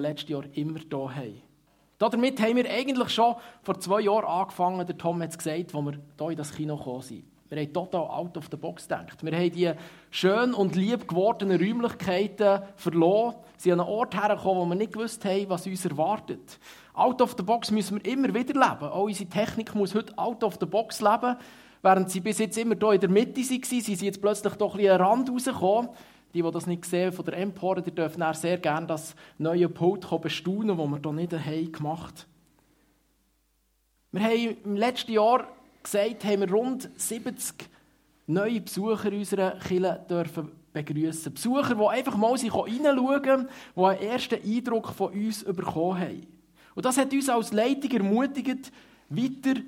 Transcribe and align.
letzten 0.00 0.32
Jahr 0.32 0.44
immer 0.54 0.80
hier 0.80 1.16
haben. 1.16 1.42
Damit 1.98 2.40
haben 2.40 2.56
wir 2.56 2.70
eigentlich 2.70 3.10
schon 3.10 3.34
vor 3.62 3.80
zwei 3.80 4.02
Jahren 4.02 4.24
angefangen, 4.24 4.86
der 4.86 4.96
Tom 4.96 5.20
hat 5.20 5.30
es 5.30 5.38
gesagt, 5.38 5.74
als 5.74 5.84
wir 5.84 5.98
hier 6.18 6.30
in 6.30 6.36
das 6.36 6.54
Kino 6.54 6.76
gekommen 6.76 7.02
sind. 7.02 7.24
Wir 7.48 7.62
haben 7.62 7.72
total 7.72 8.02
out 8.02 8.36
of 8.36 8.48
the 8.50 8.56
box 8.58 8.86
gedacht. 8.86 9.24
Wir 9.24 9.32
haben 9.32 9.50
die 9.50 9.72
schön 10.10 10.52
und 10.52 10.76
lieb 10.76 11.08
gewordenen 11.08 11.58
Räumlichkeiten 11.58 12.60
verloren. 12.76 13.36
Sind 13.56 13.72
an 13.72 13.80
einen 13.80 13.88
Ort 13.88 14.14
hergekommen, 14.14 14.62
wo 14.62 14.66
wir 14.66 14.74
nicht 14.74 14.92
gewusst 14.92 15.24
haben, 15.24 15.48
was 15.48 15.66
uns 15.66 15.84
erwartet. 15.84 16.58
Out 16.92 17.22
of 17.22 17.34
the 17.38 17.42
box 17.42 17.70
müssen 17.70 18.02
wir 18.02 18.12
immer 18.12 18.34
wieder 18.34 18.52
leben. 18.52 18.92
Auch 18.92 19.04
unsere 19.04 19.30
Technik 19.30 19.74
muss 19.74 19.94
heute 19.94 20.16
out 20.18 20.44
of 20.44 20.58
the 20.60 20.66
box 20.66 21.00
leben. 21.00 21.36
Während 21.80 22.10
sie 22.10 22.20
bis 22.20 22.38
jetzt 22.38 22.58
immer 22.58 22.74
hier 22.78 22.92
in 22.92 23.00
der 23.00 23.08
Mitte 23.08 23.40
waren, 23.40 23.62
sind 23.62 23.84
sie 23.84 24.06
jetzt 24.06 24.20
plötzlich 24.20 24.54
doch 24.54 24.74
ein 24.74 24.78
bisschen 24.78 24.92
an 24.92 24.98
den 24.98 25.06
Rand 25.06 25.30
rausgekommen. 25.30 25.90
Die, 26.34 26.42
die 26.42 26.50
das 26.50 26.66
nicht 26.66 26.84
sehen 26.84 27.12
von 27.12 27.24
der 27.24 27.38
Empore, 27.38 27.82
die 27.82 27.94
dürfen 27.94 28.22
sehr 28.34 28.58
gerne 28.58 28.86
das 28.86 29.14
neue 29.38 29.68
Pult 29.68 30.06
bestaunen, 30.20 30.76
das 30.76 30.88
wir 30.88 31.00
hier 31.02 31.12
nicht 31.12 31.32
haben 31.32 31.72
gemacht 31.72 32.26
Wir 34.12 34.22
haben 34.22 34.56
im 34.64 34.76
letzten 34.76 35.12
Jahr 35.12 35.48
gesagt, 35.82 36.24
haben 36.24 36.40
wir 36.40 36.50
rund 36.50 36.90
70 36.96 37.68
neue 38.26 38.60
Besucher 38.60 39.10
unserer 39.10 39.52
Kirche 39.58 40.04
dürfen 40.08 40.52
begrüßen. 40.72 41.32
Besucher, 41.32 41.74
die 41.74 41.86
einfach 41.86 42.16
mal 42.16 42.32
reinschauen 42.32 43.22
können, 43.22 43.48
die 43.74 43.82
einen 43.82 44.00
ersten 44.00 44.42
Eindruck 44.42 44.90
von 44.90 45.12
uns 45.12 45.44
bekommen 45.44 45.98
haben. 45.98 46.26
Und 46.74 46.84
das 46.84 46.98
hat 46.98 47.12
uns 47.12 47.28
als 47.28 47.52
Leitung 47.52 47.90
ermutigt, 47.90 48.70
weiter 49.08 49.60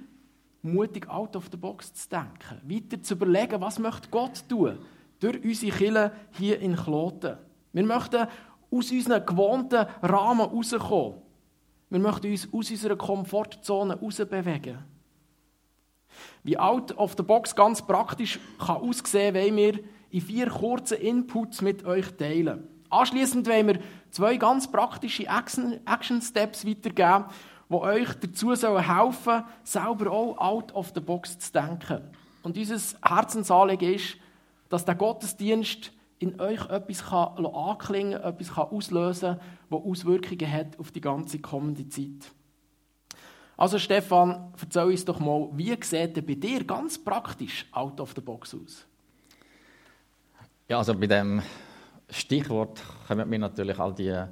mutig 0.63 1.09
out 1.09 1.35
of 1.37 1.49
the 1.51 1.57
box 1.57 1.93
zu 1.95 2.09
denken, 2.09 2.61
weiter 2.65 3.03
zu 3.03 3.15
überlegen, 3.15 3.61
was 3.61 3.79
möchte 3.79 4.09
Gott 4.11 4.45
tun 4.49 4.79
durch 5.21 5.45
unsere 5.45 5.77
Kirche 5.77 6.13
hier 6.33 6.59
in 6.61 6.77
Kloten. 6.77 7.37
Wir 7.73 7.85
möchten 7.85 8.27
aus 8.71 8.91
unseren 8.91 9.25
gewohnten 9.25 9.87
Rahmen 10.03 10.47
rauskommen. 10.47 11.15
Wir 11.91 12.01
möchten 12.01 12.31
uns 12.31 12.49
aus 12.53 12.71
unserer 12.71 12.97
Komfortzone 12.97 13.95
herausbewegen. 13.95 14.79
Wie 16.43 16.59
out 16.59 16.97
of 16.97 17.15
the 17.17 17.23
box 17.23 17.55
ganz 17.55 17.83
praktisch 17.83 18.41
kann 18.59 18.77
aussehen, 18.77 19.35
wollen 19.35 19.57
wir 19.57 19.79
in 20.11 20.21
vier 20.21 20.49
kurzen 20.49 20.99
Inputs 20.99 21.63
mit 21.63 21.85
euch 21.85 22.07
teilen. 22.17 22.67
Anschließend 22.89 23.47
wollen 23.47 23.67
wir 23.69 23.79
zwei 24.11 24.37
ganz 24.37 24.71
praktische 24.71 25.27
Action 25.27 26.23
Steps 26.23 26.67
weitergeben, 26.67 27.27
die 27.69 27.75
euch 27.75 28.15
dazu 28.15 28.55
sollen 28.55 28.97
helfen 28.97 29.45
selber 29.63 30.11
auch 30.11 30.39
out 30.39 30.73
of 30.75 30.91
the 30.95 31.01
box 31.01 31.39
zu 31.39 31.53
denken. 31.53 32.01
Und 32.43 32.57
unser 32.57 32.99
Herzensanliegen 33.03 33.95
ist, 33.95 34.17
dass 34.71 34.87
der 34.87 34.95
Gottesdienst 34.95 35.93
in 36.19 36.41
euch 36.41 36.67
etwas 36.71 37.05
kann 37.05 37.45
anklingen 37.45 38.21
kann, 38.21 38.33
etwas 38.33 38.55
kann 38.55 38.69
auslösen 38.69 39.37
kann, 39.37 39.41
das 39.71 39.81
Auswirkungen 39.81 40.51
hat 40.51 40.79
auf 40.79 40.91
die 40.91 41.01
ganze 41.01 41.39
kommende 41.39 41.89
Zeit. 41.89 42.33
Also 43.57 43.79
Stefan, 43.79 44.55
erzähl 44.59 44.85
uns 44.85 45.05
doch 45.05 45.19
mal, 45.19 45.51
wie 45.53 45.77
sieht 45.83 46.17
denn 46.17 46.25
bei 46.25 46.35
dir 46.35 46.65
ganz 46.65 46.99
praktisch 46.99 47.67
out 47.73 48.01
of 48.01 48.15
the 48.15 48.23
box 48.23 48.55
aus? 48.55 48.87
Ja, 50.69 50.79
also 50.79 50.95
bei 50.95 51.07
dem 51.07 51.43
Stichwort 52.09 52.81
kommen 53.07 53.29
mir 53.29 53.39
natürlich 53.39 53.79
all 53.79 53.95
die 53.95 54.25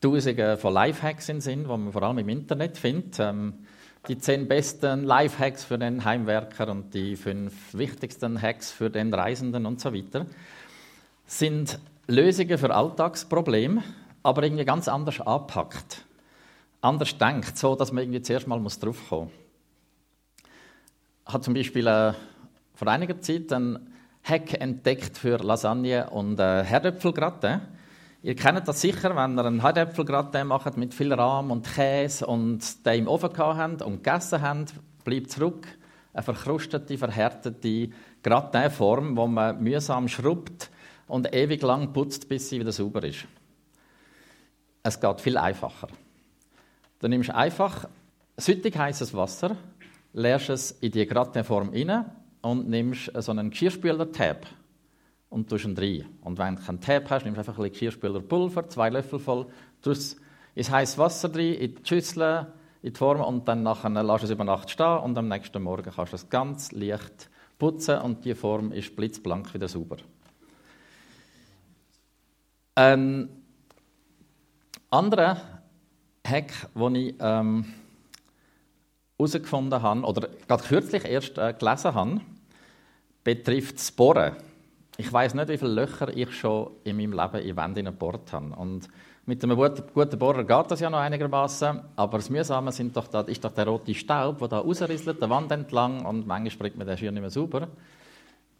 Tausende 0.00 0.56
von 0.56 0.74
Lifehacks 0.74 1.28
in 1.28 1.36
den 1.36 1.40
Sinn, 1.40 1.62
die 1.62 1.68
man 1.68 1.92
vor 1.92 2.02
allem 2.02 2.18
im 2.18 2.28
Internet 2.28 2.76
findet. 2.76 3.18
Ähm, 3.18 3.66
die 4.08 4.18
zehn 4.18 4.48
besten 4.48 5.04
Lifehacks 5.04 5.64
für 5.64 5.78
den 5.78 6.04
Heimwerker 6.04 6.68
und 6.68 6.94
die 6.94 7.16
fünf 7.16 7.74
wichtigsten 7.74 8.40
Hacks 8.40 8.70
für 8.70 8.90
den 8.90 9.12
Reisenden 9.12 9.66
und 9.66 9.80
so 9.80 9.94
weiter 9.94 10.26
sind 11.26 11.78
Lösungen 12.06 12.58
für 12.58 12.74
Alltagsprobleme, 12.74 13.82
aber 14.22 14.42
irgendwie 14.42 14.64
ganz 14.64 14.88
anders 14.88 15.20
anpackt. 15.20 16.04
Anders 16.80 17.16
denkt, 17.16 17.56
so 17.56 17.76
dass 17.76 17.92
man 17.92 18.04
irgendwie 18.04 18.22
zuerst 18.22 18.46
mal 18.46 18.58
draufkommen 18.58 19.26
muss. 19.26 19.32
Ich 21.26 21.32
habe 21.32 21.44
zum 21.44 21.54
Beispiel 21.54 21.86
äh, 21.86 22.14
vor 22.74 22.88
einiger 22.88 23.20
Zeit 23.20 23.52
einen 23.52 23.92
Hack 24.24 24.60
entdeckt 24.60 25.18
für 25.18 25.36
Lasagne 25.36 26.10
und 26.10 26.40
äh, 26.40 26.64
Herdöpfelgratin. 26.64 27.60
Ihr 28.22 28.36
kennt 28.36 28.68
das 28.68 28.82
sicher, 28.82 29.16
wenn 29.16 29.38
ihr 29.38 29.46
einen 29.46 29.62
Herdäpfelgratin 29.62 30.46
macht 30.46 30.76
mit 30.76 30.92
viel 30.92 31.10
Rahm 31.14 31.50
und 31.50 31.66
Käse 31.66 32.26
und 32.26 32.84
den 32.84 33.00
im 33.00 33.08
Ofen 33.08 33.30
habt 33.38 33.80
und 33.80 34.04
gegessen 34.04 34.42
habt, 34.42 34.74
bleibt 35.04 35.30
zurück 35.30 35.66
eine 36.12 36.22
verkrustete, 36.22 36.98
verhärtete 36.98 37.88
Gratinform, 38.22 39.16
wo 39.16 39.26
man 39.26 39.62
mühsam 39.62 40.06
schrubbt 40.06 40.70
und 41.06 41.34
ewig 41.34 41.62
lang 41.62 41.94
putzt, 41.94 42.28
bis 42.28 42.50
sie 42.50 42.60
wieder 42.60 42.72
sauber 42.72 43.04
ist. 43.04 43.26
Es 44.82 45.00
geht 45.00 45.20
viel 45.22 45.38
einfacher. 45.38 45.88
Du 46.98 47.08
nimmst 47.08 47.30
einfach 47.30 47.88
süttig 48.36 48.76
heißes 48.76 49.14
Wasser, 49.14 49.56
leerst 50.12 50.50
es 50.50 50.72
in 50.72 50.92
die 50.92 51.06
Gratinform 51.06 51.70
rein 51.70 52.04
und 52.42 52.68
nimmst 52.68 53.10
so 53.14 53.30
einen 53.30 53.48
Geschirrspüler-Tab 53.48 54.46
und 55.30 55.48
tust 55.48 55.64
ihn 55.64 55.78
rein. 55.78 56.04
Und 56.22 56.38
wenn 56.38 56.56
du 56.56 56.62
keinen 56.62 56.80
Tab 56.80 57.08
hast, 57.08 57.24
nimmst 57.24 57.36
du 57.36 57.40
einfach 57.40 57.54
ein 57.54 57.62
bisschen 57.62 57.72
Geschirrspülerpulver, 57.72 58.68
zwei 58.68 58.90
Löffel 58.90 59.18
voll, 59.18 59.46
tust 59.80 60.20
ins 60.54 60.70
heißes 60.70 60.98
Wasser 60.98 61.34
rein, 61.34 61.54
in 61.54 61.74
die 61.76 61.86
Schüssel, 61.86 62.52
in 62.82 62.92
die 62.92 62.98
Form 62.98 63.20
und 63.20 63.46
dann 63.46 63.62
nachher 63.62 63.90
lässt 63.90 64.24
es 64.24 64.30
über 64.30 64.44
Nacht 64.44 64.70
stehen 64.70 64.98
und 64.98 65.16
am 65.16 65.28
nächsten 65.28 65.62
Morgen 65.62 65.90
kannst 65.90 66.12
du 66.12 66.16
es 66.16 66.28
ganz 66.28 66.72
leicht 66.72 67.30
putzen 67.58 67.98
und 68.00 68.24
die 68.24 68.34
Form 68.34 68.72
ist 68.72 68.94
blitzblank 68.96 69.54
wieder 69.54 69.68
sauber. 69.68 69.98
Ein 72.74 73.28
anderer 74.90 75.40
Hack, 76.26 76.52
den 76.74 76.94
ich 76.94 77.14
ähm, 77.20 77.74
herausgefunden 79.18 79.82
habe, 79.82 80.02
oder 80.02 80.28
gerade 80.48 80.64
kürzlich 80.64 81.04
erst 81.04 81.38
äh, 81.38 81.52
gelesen 81.52 81.94
habe, 81.94 82.20
betrifft 83.22 83.76
das 83.76 83.92
Bohren. 83.92 84.36
Ich 85.00 85.10
weiß 85.10 85.32
nicht, 85.32 85.48
wie 85.48 85.56
viele 85.56 85.70
Löcher 85.70 86.14
ich 86.14 86.30
schon 86.34 86.72
in 86.84 86.98
meinem 86.98 87.14
Leben 87.14 87.48
in 87.48 87.56
Wände 87.56 87.82
gebohrt 87.82 88.34
habe. 88.34 88.54
Und 88.54 88.86
mit 89.24 89.42
einem 89.42 89.56
guten 89.56 90.18
Bohrer 90.18 90.44
geht 90.44 90.70
das 90.70 90.80
ja 90.80 90.90
noch 90.90 90.98
einigermaßen, 90.98 91.80
aber 91.96 92.18
das 92.18 92.28
Mühsame 92.28 92.70
sind 92.70 92.94
doch 92.94 93.06
da, 93.06 93.22
ist 93.22 93.42
doch 93.42 93.52
der 93.52 93.66
rote 93.66 93.94
Staub, 93.94 94.40
der 94.40 94.48
da 94.48 94.58
rausrisselt, 94.58 95.18
der 95.18 95.30
Wand 95.30 95.52
entlang 95.52 96.04
und 96.04 96.26
manchmal 96.26 96.50
springt 96.50 96.76
man 96.76 96.86
den 96.86 96.98
schier 96.98 97.12
nicht 97.12 97.22
mehr 97.22 97.30
sauber. 97.30 97.68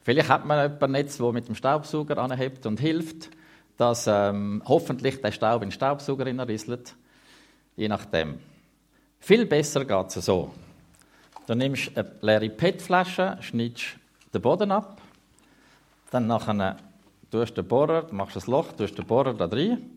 Vielleicht 0.00 0.30
hat 0.30 0.46
man 0.46 0.62
jemanden 0.62 0.92
Netz, 0.92 1.18
der 1.18 1.30
mit 1.30 1.46
dem 1.46 1.54
Staubsauger 1.54 2.16
anhebt 2.16 2.64
und 2.64 2.80
hilft, 2.80 3.28
dass 3.76 4.06
ähm, 4.06 4.62
hoffentlich 4.64 5.20
der 5.20 5.32
Staub 5.32 5.60
in 5.60 5.68
den 5.68 5.72
Staubsauger 5.72 6.24
rieselt. 6.48 6.94
Je 7.76 7.88
nachdem. 7.88 8.38
Viel 9.18 9.44
besser 9.44 9.84
geht 9.84 10.16
es 10.16 10.24
so. 10.24 10.54
Du 11.46 11.54
nimmst 11.54 11.94
eine 11.98 12.10
leere 12.22 12.48
PET-Flasche, 12.48 13.36
schneidest 13.42 13.98
den 14.32 14.40
Boden 14.40 14.72
ab, 14.72 15.00
dann 16.10 16.26
nachher 16.26 16.76
tust 17.31 17.56
du 17.56 17.62
den 17.62 17.69
Bohrer, 17.69 18.06
machst 18.10 18.37
das 18.37 18.47
Loch, 18.47 18.72
tust 18.72 18.98
den 18.98 19.06
Bohrer 19.06 19.34
da 19.34 19.47
drin 19.47 19.91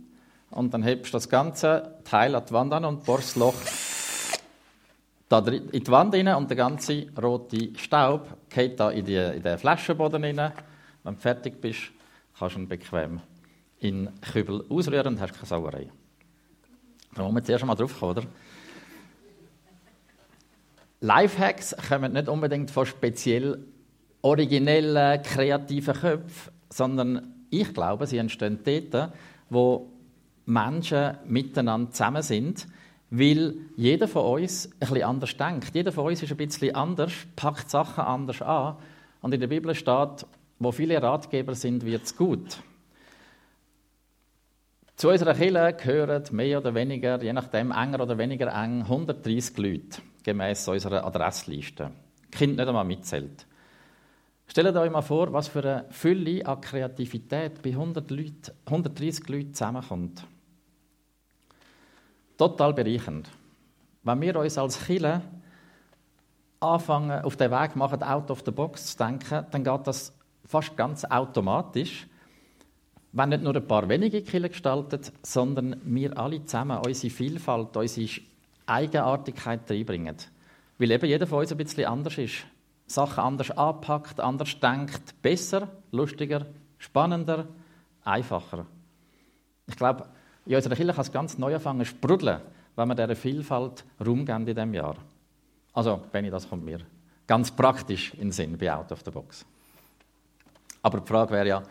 und 0.51 0.73
dann 0.73 0.83
hebst 0.83 1.13
du 1.13 1.17
das 1.17 1.27
ganze 1.27 1.95
Teil 2.03 2.35
an 2.35 2.43
die 2.47 2.53
Wand 2.53 2.73
an 2.73 2.85
und 2.85 3.03
bohrst 3.03 3.29
das 3.29 3.35
Loch 3.35 3.55
da 5.33 5.39
in 5.39 5.83
die 5.83 5.87
Wand 5.91 6.13
rein 6.13 6.27
und 6.35 6.49
der 6.49 6.57
ganze 6.57 7.07
rote 7.19 7.77
Staub 7.77 8.27
geht 8.49 8.79
da 8.79 8.91
in, 8.91 9.05
die, 9.05 9.15
in 9.15 9.41
den 9.41 9.57
Flaschenboden 9.57 10.23
rein. 10.23 10.53
Wenn 11.03 11.15
du 11.15 11.19
fertig 11.19 11.59
bist, 11.59 11.91
kannst 12.37 12.55
du 12.55 12.59
ihn 12.59 12.67
bequem 12.67 13.19
in 13.79 14.09
Kübel 14.21 14.63
ausrühren 14.69 15.15
und 15.15 15.21
hast 15.21 15.33
keine 15.33 15.45
Sauerei. 15.45 15.89
Da 17.15 17.23
muss 17.23 17.33
man 17.33 17.43
zuerst 17.43 17.65
mal 17.65 17.75
drauf 17.75 17.99
kommen, 17.99 18.17
oder? 18.17 18.27
Lifehacks 21.01 21.75
kommen 21.89 22.13
nicht 22.13 22.29
unbedingt 22.29 22.71
von 22.71 22.85
speziell 22.85 23.59
originellen, 24.23 25.21
kreativen 25.21 25.93
Köpfen, 25.93 26.53
sondern 26.69 27.33
ich 27.51 27.71
glaube, 27.73 28.07
sie 28.07 28.17
entstehen 28.17 28.59
dort, 28.63 29.11
wo 29.49 29.91
Menschen 30.45 31.17
miteinander 31.25 31.91
zusammen 31.91 32.23
sind, 32.23 32.67
weil 33.11 33.53
jeder 33.75 34.07
von 34.07 34.25
uns 34.25 34.69
bisschen 34.79 35.03
anders 35.03 35.37
denkt. 35.37 35.75
Jeder 35.75 35.91
von 35.91 36.07
uns 36.07 36.23
ist 36.23 36.31
ein 36.31 36.37
bisschen 36.37 36.73
anders, 36.73 37.11
packt 37.35 37.69
Sachen 37.69 38.03
anders 38.03 38.41
an. 38.41 38.77
Und 39.21 39.33
in 39.33 39.39
der 39.39 39.47
Bibel 39.47 39.75
steht, 39.75 40.25
wo 40.57 40.71
viele 40.71 41.01
Ratgeber 41.01 41.53
sind, 41.53 41.85
wird 41.85 42.03
es 42.03 42.17
gut. 42.17 42.57
Zu 44.95 45.09
unserer 45.09 45.33
Kirche 45.33 45.75
gehören 45.77 46.23
mehr 46.31 46.59
oder 46.59 46.73
weniger, 46.73 47.21
je 47.21 47.33
nachdem 47.33 47.71
enger 47.71 48.01
oder 48.01 48.17
weniger 48.17 48.47
eng, 48.47 48.81
130 48.83 49.57
Leute, 49.57 50.01
gemäß 50.23 50.67
unserer 50.67 51.05
Adressliste. 51.05 51.91
Kind 52.31 52.57
nicht 52.57 52.67
einmal 52.67 52.85
mitzählt. 52.85 53.45
Stellt 54.53 54.75
euch 54.75 54.91
mal 54.91 55.01
vor, 55.01 55.33
was 55.33 55.47
für 55.47 55.63
eine 55.63 55.85
Fülle 55.89 56.45
an 56.45 56.61
Kreativität 56.61 57.63
bei 57.63 57.71
100 57.71 58.11
Leuten, 58.11 58.51
130 58.67 59.27
Leuten 59.27 59.53
zusammenkommt. 59.55 60.27
Total 62.37 62.71
bereichend. 62.71 63.31
Wenn 64.03 64.21
wir 64.21 64.35
uns 64.39 64.59
als 64.59 64.85
Chile 64.85 65.23
anfangen, 66.59 67.23
auf 67.23 67.35
den 67.35 67.49
Weg 67.49 67.75
machen, 67.75 68.03
out 68.03 68.29
of 68.29 68.43
the 68.45 68.51
box 68.51 68.91
zu 68.91 68.97
denken, 68.99 69.43
dann 69.49 69.63
geht 69.63 69.87
das 69.87 70.13
fast 70.45 70.77
ganz 70.77 71.03
automatisch. 71.03 72.05
wenn 73.11 73.29
nicht 73.29 73.41
nur 73.41 73.55
ein 73.55 73.67
paar 73.67 73.89
wenige 73.89 74.21
Kirchen 74.21 74.51
gestalten, 74.51 75.01
sondern 75.23 75.81
wir 75.83 76.15
alle 76.15 76.45
zusammen 76.45 76.77
unsere 76.85 77.11
Vielfalt, 77.11 77.75
unsere 77.75 78.21
Eigenartigkeit 78.67 79.61
reinbringen. 79.71 80.17
Weil 80.77 80.91
eben 80.91 81.07
jeder 81.07 81.25
von 81.25 81.39
uns 81.39 81.51
ein 81.51 81.57
bisschen 81.57 81.87
anders 81.87 82.19
ist. 82.19 82.45
Sachen 82.87 83.23
anders 83.23 83.51
anpackt, 83.51 84.19
anders 84.19 84.59
denkt, 84.59 85.21
besser, 85.21 85.67
lustiger, 85.91 86.45
spannender, 86.77 87.47
einfacher. 88.03 88.65
Ich 89.67 89.75
glaube, 89.75 90.07
in 90.45 90.55
unserer 90.55 90.75
Kirche 90.75 90.93
kann 90.93 91.01
es 91.01 91.11
ganz 91.11 91.37
neu 91.37 91.55
anfangen 91.55 91.85
sprudeln, 91.85 92.41
wenn 92.75 92.87
wir 92.87 92.95
dieser 92.95 93.15
Vielfalt 93.15 93.85
Raum 94.05 94.25
geben 94.25 94.41
in 94.41 94.45
diesem 94.45 94.73
Jahr. 94.73 94.95
Also, 95.73 96.01
Benni, 96.11 96.29
das 96.29 96.49
kommt 96.49 96.65
mir 96.65 96.79
ganz 97.25 97.51
praktisch 97.51 98.13
in 98.15 98.27
den 98.27 98.31
Sinn 98.31 98.57
bei 98.57 98.71
Out 98.71 98.91
of 98.91 99.01
the 99.05 99.11
Box. 99.11 99.45
Aber 100.81 100.99
die 100.99 101.07
Frage 101.07 101.31
wäre 101.31 101.47
ja, 101.47 101.63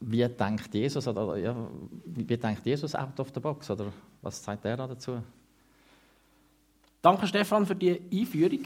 wie 0.00 0.26
denkt 0.28 0.74
Jesus, 0.74 1.06
oder, 1.06 1.36
ja, 1.36 1.54
wie 2.04 2.36
denkt 2.36 2.66
Jesus 2.66 2.94
out 2.94 3.18
of 3.20 3.30
the 3.32 3.40
box? 3.40 3.70
Oder 3.70 3.92
was 4.20 4.42
sagt 4.42 4.64
er 4.64 4.76
dazu? 4.76 5.22
Danke, 7.00 7.26
Stefan, 7.26 7.66
für 7.66 7.76
die 7.76 8.00
Einführung. 8.12 8.64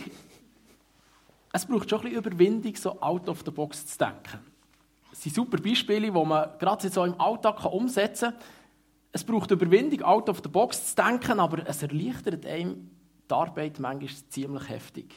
Es 1.56 1.64
braucht 1.64 1.88
schon 1.88 2.00
ein 2.00 2.10
bisschen 2.10 2.18
Überwindung, 2.18 2.76
so 2.76 3.00
out 3.00 3.30
of 3.30 3.42
the 3.42 3.50
box 3.50 3.86
zu 3.86 3.96
denken. 3.96 4.40
Das 5.08 5.22
sind 5.22 5.34
super 5.34 5.56
Beispiele, 5.56 6.08
die 6.08 6.10
man 6.10 6.50
gerade 6.58 6.90
so 6.90 7.02
im 7.02 7.18
Alltag 7.18 7.64
umsetzen 7.64 8.32
kann. 8.32 8.40
Es 9.10 9.24
braucht 9.24 9.50
Überwindung, 9.50 10.02
out 10.02 10.28
of 10.28 10.42
the 10.44 10.50
box 10.50 10.88
zu 10.88 10.96
denken, 10.96 11.40
aber 11.40 11.66
es 11.66 11.82
erleichtert 11.82 12.44
einem 12.44 12.90
die 13.30 13.32
Arbeit 13.32 13.78
manchmal 13.78 14.28
ziemlich 14.28 14.68
heftig. 14.68 15.14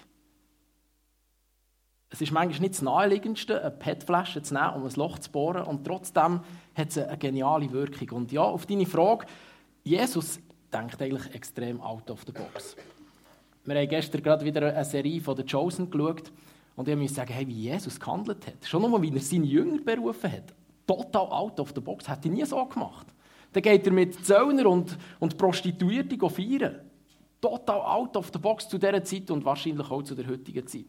Es 2.10 2.22
ist 2.22 2.32
manchmal 2.32 2.62
nicht 2.62 2.76
das 2.76 2.84
Naheliegendste, 2.84 3.60
eine 3.60 3.72
PET-Flasche 3.72 4.42
zu 4.42 4.54
nehmen, 4.54 4.76
um 4.76 4.86
ein 4.86 4.94
Loch 4.96 5.20
zu 5.20 5.30
bohren, 5.32 5.64
und 5.64 5.84
trotzdem 5.84 6.40
hat 6.74 6.88
es 6.88 6.98
eine 7.00 7.18
geniale 7.18 7.70
Wirkung. 7.70 8.12
Und 8.12 8.32
ja, 8.32 8.44
auf 8.44 8.66
deine 8.66 8.86
Frage, 8.86 9.26
Jesus 9.84 10.40
denkt 10.72 11.02
eigentlich 11.02 11.36
extrem 11.36 11.82
out 11.82 12.10
of 12.10 12.24
the 12.26 12.32
box. 12.32 12.78
Wir 13.70 13.82
haben 13.82 13.88
gestern 13.88 14.24
gerade 14.24 14.44
wieder 14.44 14.74
eine 14.74 14.84
Serie 14.84 15.22
von 15.22 15.38
The 15.38 15.44
Chosen 15.44 15.92
geschaut 15.92 16.32
und 16.76 16.88
ich 16.88 16.96
musste 16.96 17.18
sagen, 17.18 17.34
hey, 17.34 17.48
wie 17.48 17.66
Jesus 17.70 18.00
gehandelt 18.00 18.48
hat. 18.48 18.66
Schon 18.66 18.82
nur, 18.82 19.00
wie 19.00 19.14
er 19.14 19.20
seine 19.20 19.46
Jünger 19.46 19.80
berufen 19.80 20.32
hat. 20.32 20.56
Total 20.88 21.28
out 21.28 21.60
of 21.60 21.72
the 21.76 21.80
box. 21.80 22.10
Hätte 22.10 22.30
er 22.30 22.32
nie 22.32 22.46
so 22.46 22.66
gemacht. 22.66 23.06
Dann 23.54 23.62
geht 23.62 23.86
er 23.86 23.94
mit 23.94 24.26
Zöllner 24.26 24.68
und, 24.68 24.98
und 25.20 25.38
Prostituierten 25.38 26.20
feiern. 26.32 26.80
Total 27.40 27.80
out 27.80 28.18
of 28.18 28.32
the 28.34 28.40
box 28.40 28.68
zu 28.68 28.80
dieser 28.80 29.04
Zeit 29.04 29.30
und 29.30 29.46
wahrscheinlich 29.46 29.92
auch 29.92 30.02
zu 30.02 30.16
der 30.16 30.28
heutigen 30.28 30.66
Zeit. 30.66 30.86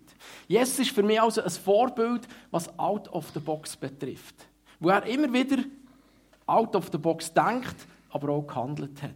Jesus 0.48 0.78
ist 0.78 0.90
für 0.92 1.02
mich 1.02 1.20
also 1.20 1.42
ein 1.42 1.50
Vorbild, 1.50 2.26
was 2.50 2.66
out 2.78 3.12
of 3.12 3.30
the 3.34 3.40
box 3.40 3.76
betrifft. 3.76 4.36
Wo 4.78 4.88
er 4.88 5.04
immer 5.04 5.30
wieder 5.30 5.58
out 6.46 6.74
of 6.74 6.88
the 6.90 6.98
box 6.98 7.30
denkt, 7.30 7.76
aber 8.08 8.30
auch 8.30 8.46
gehandelt 8.46 9.02
hat. 9.02 9.10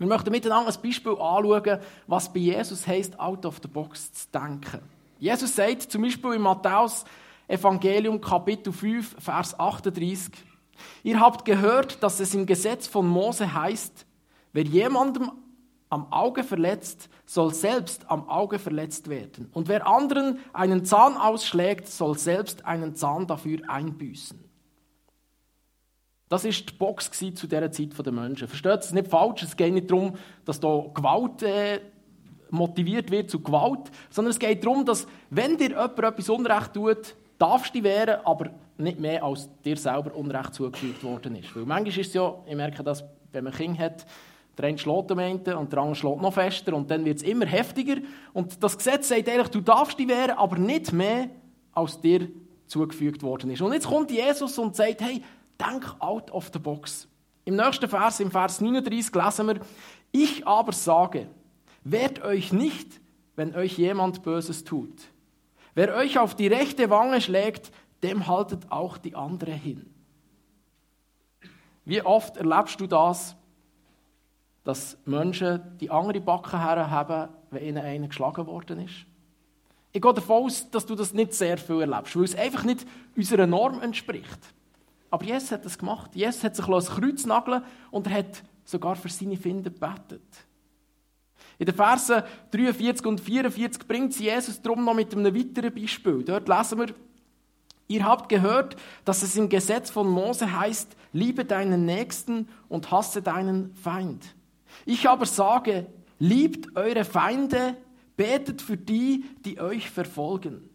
Wir 0.00 0.06
möchten 0.06 0.30
miteinander 0.30 0.72
ein 0.74 0.82
Beispiel 0.82 1.12
anschauen, 1.12 1.78
was 2.06 2.32
bei 2.32 2.40
Jesus 2.40 2.86
heißt, 2.86 3.20
out 3.20 3.44
of 3.44 3.60
the 3.60 3.68
box 3.68 4.10
zu 4.10 4.28
denken. 4.32 4.80
Jesus 5.18 5.54
sagt 5.54 5.82
zum 5.82 6.00
Beispiel 6.00 6.32
in 6.32 6.40
Matthäus 6.40 7.04
Evangelium 7.46 8.18
Kapitel 8.18 8.72
5, 8.72 9.16
Vers 9.18 9.60
38, 9.60 10.32
Ihr 11.02 11.20
habt 11.20 11.44
gehört, 11.44 12.02
dass 12.02 12.18
es 12.18 12.32
im 12.34 12.46
Gesetz 12.46 12.86
von 12.86 13.06
Mose 13.06 13.52
heißt, 13.52 14.06
wer 14.54 14.64
jemandem 14.64 15.32
am 15.90 16.10
Auge 16.10 16.44
verletzt, 16.44 17.10
soll 17.26 17.52
selbst 17.52 18.10
am 18.10 18.26
Auge 18.26 18.58
verletzt 18.58 19.10
werden. 19.10 19.50
Und 19.52 19.68
wer 19.68 19.86
anderen 19.86 20.38
einen 20.54 20.86
Zahn 20.86 21.18
ausschlägt, 21.18 21.88
soll 21.88 22.16
selbst 22.16 22.64
einen 22.64 22.94
Zahn 22.94 23.26
dafür 23.26 23.68
einbüßen. 23.68 24.49
Das 26.30 26.44
ist 26.44 26.70
die 26.70 26.74
Box 26.74 27.10
zu 27.10 27.46
dieser 27.48 27.72
Zeit 27.72 28.06
der 28.06 28.12
Menschen. 28.12 28.46
Versteht 28.46 28.80
es 28.80 28.92
nicht 28.92 29.08
falsch, 29.08 29.42
es 29.42 29.56
geht 29.56 29.74
nicht 29.74 29.90
darum, 29.90 30.14
dass 30.44 30.60
da 30.60 30.86
Gewalt 30.94 31.42
äh, 31.42 31.80
motiviert 32.50 33.10
wird 33.10 33.28
zu 33.28 33.40
Gewalt, 33.40 33.90
sondern 34.10 34.30
es 34.30 34.38
geht 34.38 34.64
darum, 34.64 34.84
dass, 34.84 35.08
wenn 35.30 35.58
dir 35.58 35.70
jemand 35.70 35.98
etwas 35.98 36.28
Unrecht 36.28 36.72
tut, 36.72 37.16
darfst 37.36 37.74
du 37.74 37.80
dich 37.80 37.82
wehren, 37.82 38.20
aber 38.24 38.50
nicht 38.78 39.00
mehr, 39.00 39.24
als 39.24 39.48
dir 39.64 39.76
selber 39.76 40.14
Unrecht 40.14 40.54
zugefügt 40.54 41.02
worden 41.02 41.34
ist. 41.34 41.54
Weil 41.56 41.64
manchmal 41.64 41.88
ist 41.88 42.08
es 42.08 42.14
ja, 42.14 42.32
ich 42.46 42.54
merke 42.54 42.84
das, 42.84 43.04
wenn 43.32 43.42
man 43.42 43.52
Kinder 43.52 43.82
hat, 43.82 44.06
der 44.56 44.68
eine 44.68 44.78
schlägt 44.78 45.10
am 45.10 45.18
Ende 45.18 45.58
und 45.58 45.72
der 45.72 45.80
andere 45.80 45.96
schlägt 45.96 46.22
noch 46.22 46.34
fester 46.34 46.74
und 46.74 46.92
dann 46.92 47.04
wird 47.04 47.16
es 47.16 47.22
immer 47.24 47.46
heftiger. 47.46 47.96
Und 48.32 48.62
das 48.62 48.78
Gesetz 48.78 49.08
sagt 49.08 49.28
eigentlich, 49.28 49.48
du 49.48 49.62
darfst 49.62 49.98
dich 49.98 50.06
wehren, 50.06 50.36
aber 50.36 50.58
nicht 50.58 50.92
mehr, 50.92 51.28
als 51.72 52.00
dir 52.00 52.28
zugefügt 52.68 53.24
worden 53.24 53.50
ist. 53.50 53.62
Und 53.62 53.72
jetzt 53.72 53.88
kommt 53.88 54.12
Jesus 54.12 54.56
und 54.58 54.76
sagt, 54.76 55.00
hey, 55.00 55.22
denk 55.60 55.84
out 56.00 56.30
of 56.30 56.50
the 56.52 56.58
box. 56.58 57.06
Im 57.44 57.56
nächsten 57.56 57.88
Vers, 57.88 58.20
im 58.20 58.30
Vers 58.30 58.60
39, 58.60 59.14
lesen 59.14 59.46
wir, 59.46 59.60
ich 60.12 60.46
aber 60.46 60.72
sage, 60.72 61.28
Wehrt 61.84 62.22
euch 62.22 62.52
nicht, 62.52 63.00
wenn 63.36 63.54
euch 63.54 63.78
jemand 63.78 64.22
Böses 64.22 64.64
tut. 64.64 65.08
Wer 65.74 65.94
euch 65.94 66.18
auf 66.18 66.34
die 66.34 66.48
rechte 66.48 66.90
Wange 66.90 67.20
schlägt, 67.20 67.72
dem 68.02 68.26
haltet 68.26 68.70
auch 68.70 68.98
die 68.98 69.14
andere 69.14 69.52
hin. 69.52 69.88
Wie 71.84 72.02
oft 72.02 72.36
erlebst 72.36 72.80
du 72.80 72.86
das, 72.86 73.34
dass 74.64 74.98
Menschen 75.06 75.76
die 75.78 75.90
andere 75.90 76.20
Backe 76.20 76.58
haben, 76.58 77.32
wenn 77.50 77.64
ihnen 77.64 77.84
einer 77.84 78.08
geschlagen 78.08 78.46
worden 78.46 78.80
ist? 78.80 79.06
Ich 79.92 80.02
gehe 80.02 80.14
davon 80.14 80.44
aus, 80.44 80.70
dass 80.70 80.86
du 80.86 80.94
das 80.94 81.14
nicht 81.14 81.34
sehr 81.34 81.56
viel 81.58 81.80
erlebst, 81.80 82.14
weil 82.14 82.24
es 82.24 82.36
einfach 82.36 82.62
nicht 82.62 82.86
unserer 83.16 83.46
Norm 83.46 83.80
entspricht. 83.80 84.38
Aber 85.10 85.24
Jesus 85.24 85.50
hat 85.50 85.64
das 85.64 85.76
gemacht. 85.76 86.14
Jesus 86.14 86.44
hat 86.44 86.56
sich 86.56 86.66
ein 86.66 86.84
Kreuz 86.84 87.26
nageln 87.26 87.62
und 87.90 88.06
er 88.06 88.18
hat 88.18 88.42
sogar 88.64 88.96
für 88.96 89.08
seine 89.08 89.36
Finder 89.36 89.70
gebetet. 89.70 90.22
In 91.58 91.66
den 91.66 91.74
Versen 91.74 92.22
43 92.52 93.04
und 93.06 93.20
44 93.20 93.86
bringt 93.86 94.14
sie 94.14 94.24
Jesus 94.24 94.62
darum 94.62 94.84
noch 94.84 94.94
mit 94.94 95.14
einem 95.14 95.34
weiteren 95.34 95.74
Beispiel. 95.74 96.22
Dort 96.22 96.48
lesen 96.48 96.78
wir, 96.78 96.94
Ihr 97.90 98.04
habt 98.04 98.28
gehört, 98.28 98.76
dass 99.04 99.24
es 99.24 99.36
im 99.36 99.48
Gesetz 99.48 99.90
von 99.90 100.08
Mose 100.08 100.56
heißt, 100.56 100.94
liebe 101.12 101.44
deinen 101.44 101.86
Nächsten 101.86 102.48
und 102.68 102.92
hasse 102.92 103.20
deinen 103.20 103.74
Feind. 103.74 104.36
Ich 104.86 105.08
aber 105.08 105.26
sage, 105.26 105.86
liebt 106.20 106.76
eure 106.76 107.04
Feinde, 107.04 107.76
betet 108.16 108.62
für 108.62 108.76
die, 108.76 109.24
die 109.44 109.60
euch 109.60 109.90
verfolgen. 109.90 110.69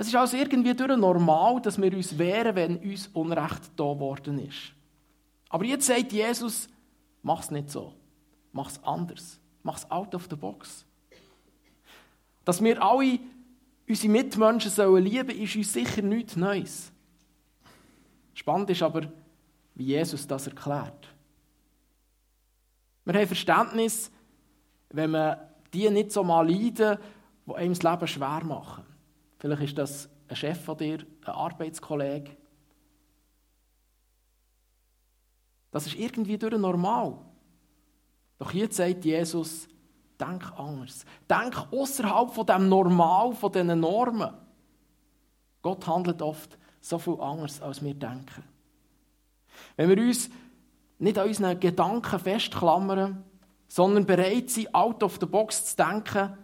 Es 0.00 0.06
ist 0.06 0.16
also 0.16 0.34
irgendwie 0.38 0.72
durch 0.72 0.96
normal, 0.96 1.60
dass 1.60 1.78
wir 1.78 1.94
uns 1.94 2.16
wehren, 2.16 2.56
wenn 2.56 2.78
uns 2.78 3.08
Unrecht 3.08 3.70
da 3.76 3.84
worden 3.84 4.38
ist. 4.38 4.72
Aber 5.50 5.62
jetzt 5.66 5.86
sagt 5.86 6.10
Jesus, 6.10 6.70
mach's 7.22 7.50
nicht 7.50 7.68
so, 7.68 7.92
mach's 8.50 8.80
anders. 8.82 9.38
Mach's 9.62 9.90
out 9.90 10.14
of 10.14 10.26
the 10.30 10.36
box. 10.36 10.86
Dass 12.46 12.64
wir 12.64 12.82
alle 12.82 13.18
unsere 13.86 14.10
Mitmenschen 14.10 14.70
sollen 14.70 15.04
lieben, 15.04 15.38
ist 15.38 15.54
uns 15.54 15.70
sicher 15.70 16.00
nichts 16.00 16.34
Neues. 16.34 16.90
Spannend 18.32 18.70
ist 18.70 18.82
aber, 18.82 19.02
wie 19.74 19.84
Jesus 19.84 20.26
das 20.26 20.46
erklärt. 20.46 21.08
Wir 23.04 23.12
haben 23.12 23.26
Verständnis, 23.26 24.10
wenn 24.88 25.10
wir 25.10 25.50
die 25.74 25.90
nicht 25.90 26.10
so 26.10 26.24
mal 26.24 26.50
leiden, 26.50 26.96
die 27.46 27.54
einem 27.54 27.74
das 27.74 27.82
Leben 27.82 28.06
schwer 28.06 28.42
machen. 28.44 28.89
Vielleicht 29.40 29.62
ist 29.62 29.78
das 29.78 30.08
ein 30.28 30.36
Chef 30.36 30.62
von 30.62 30.76
dir, 30.76 30.98
ein 31.24 31.32
Arbeitskollege. 31.32 32.36
Das 35.70 35.86
ist 35.86 35.96
irgendwie 35.96 36.36
durch 36.36 36.58
normal. 36.58 37.18
Doch 38.38 38.50
hier 38.50 38.70
sagt 38.70 39.04
Jesus, 39.04 39.66
denk 40.20 40.44
anders. 40.58 41.06
Denk 41.28 41.72
außerhalb 41.72 42.30
von 42.30 42.46
dem 42.46 42.68
Normal, 42.68 43.32
von 43.32 43.50
diesen 43.50 43.80
Normen. 43.80 44.34
Gott 45.62 45.86
handelt 45.86 46.20
oft 46.20 46.58
so 46.80 46.98
viel 46.98 47.18
anders, 47.20 47.62
als 47.62 47.82
wir 47.82 47.94
denken. 47.94 48.44
Wenn 49.76 49.88
wir 49.88 49.98
uns 49.98 50.28
nicht 50.98 51.18
an 51.18 51.28
unseren 51.28 51.58
Gedanken 51.58 52.18
festklammern, 52.18 53.24
sondern 53.68 54.04
bereit 54.04 54.50
sind, 54.50 54.74
out 54.74 55.02
of 55.02 55.18
the 55.18 55.26
box 55.26 55.64
zu 55.64 55.76
denken, 55.76 56.36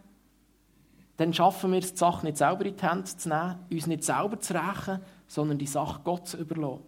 dann 1.17 1.33
schaffen 1.33 1.73
wir 1.73 1.79
es, 1.79 1.93
die 1.93 1.99
Sache 1.99 2.27
nicht 2.27 2.37
selber 2.37 2.67
in 2.67 2.77
die 2.77 2.87
Hände 2.87 3.05
zu 3.05 3.29
nehmen, 3.29 3.59
uns 3.71 3.87
nicht 3.87 4.05
selber 4.05 4.39
zu 4.39 4.55
rächen, 4.55 5.01
sondern 5.27 5.59
die 5.59 5.67
Sache 5.67 6.01
Gott 6.05 6.29
zu 6.29 6.37
überlassen. 6.37 6.85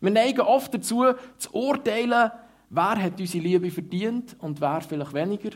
Wir 0.00 0.10
neigen 0.10 0.40
oft 0.40 0.72
dazu, 0.72 1.04
zu 1.36 1.52
urteilen, 1.52 2.30
Wer 2.70 3.02
hat 3.04 3.20
unsere 3.20 3.44
Liebe 3.44 3.70
verdient 3.70 4.34
und 4.40 4.60
wer 4.60 4.80
vielleicht 4.80 5.14
weniger? 5.14 5.50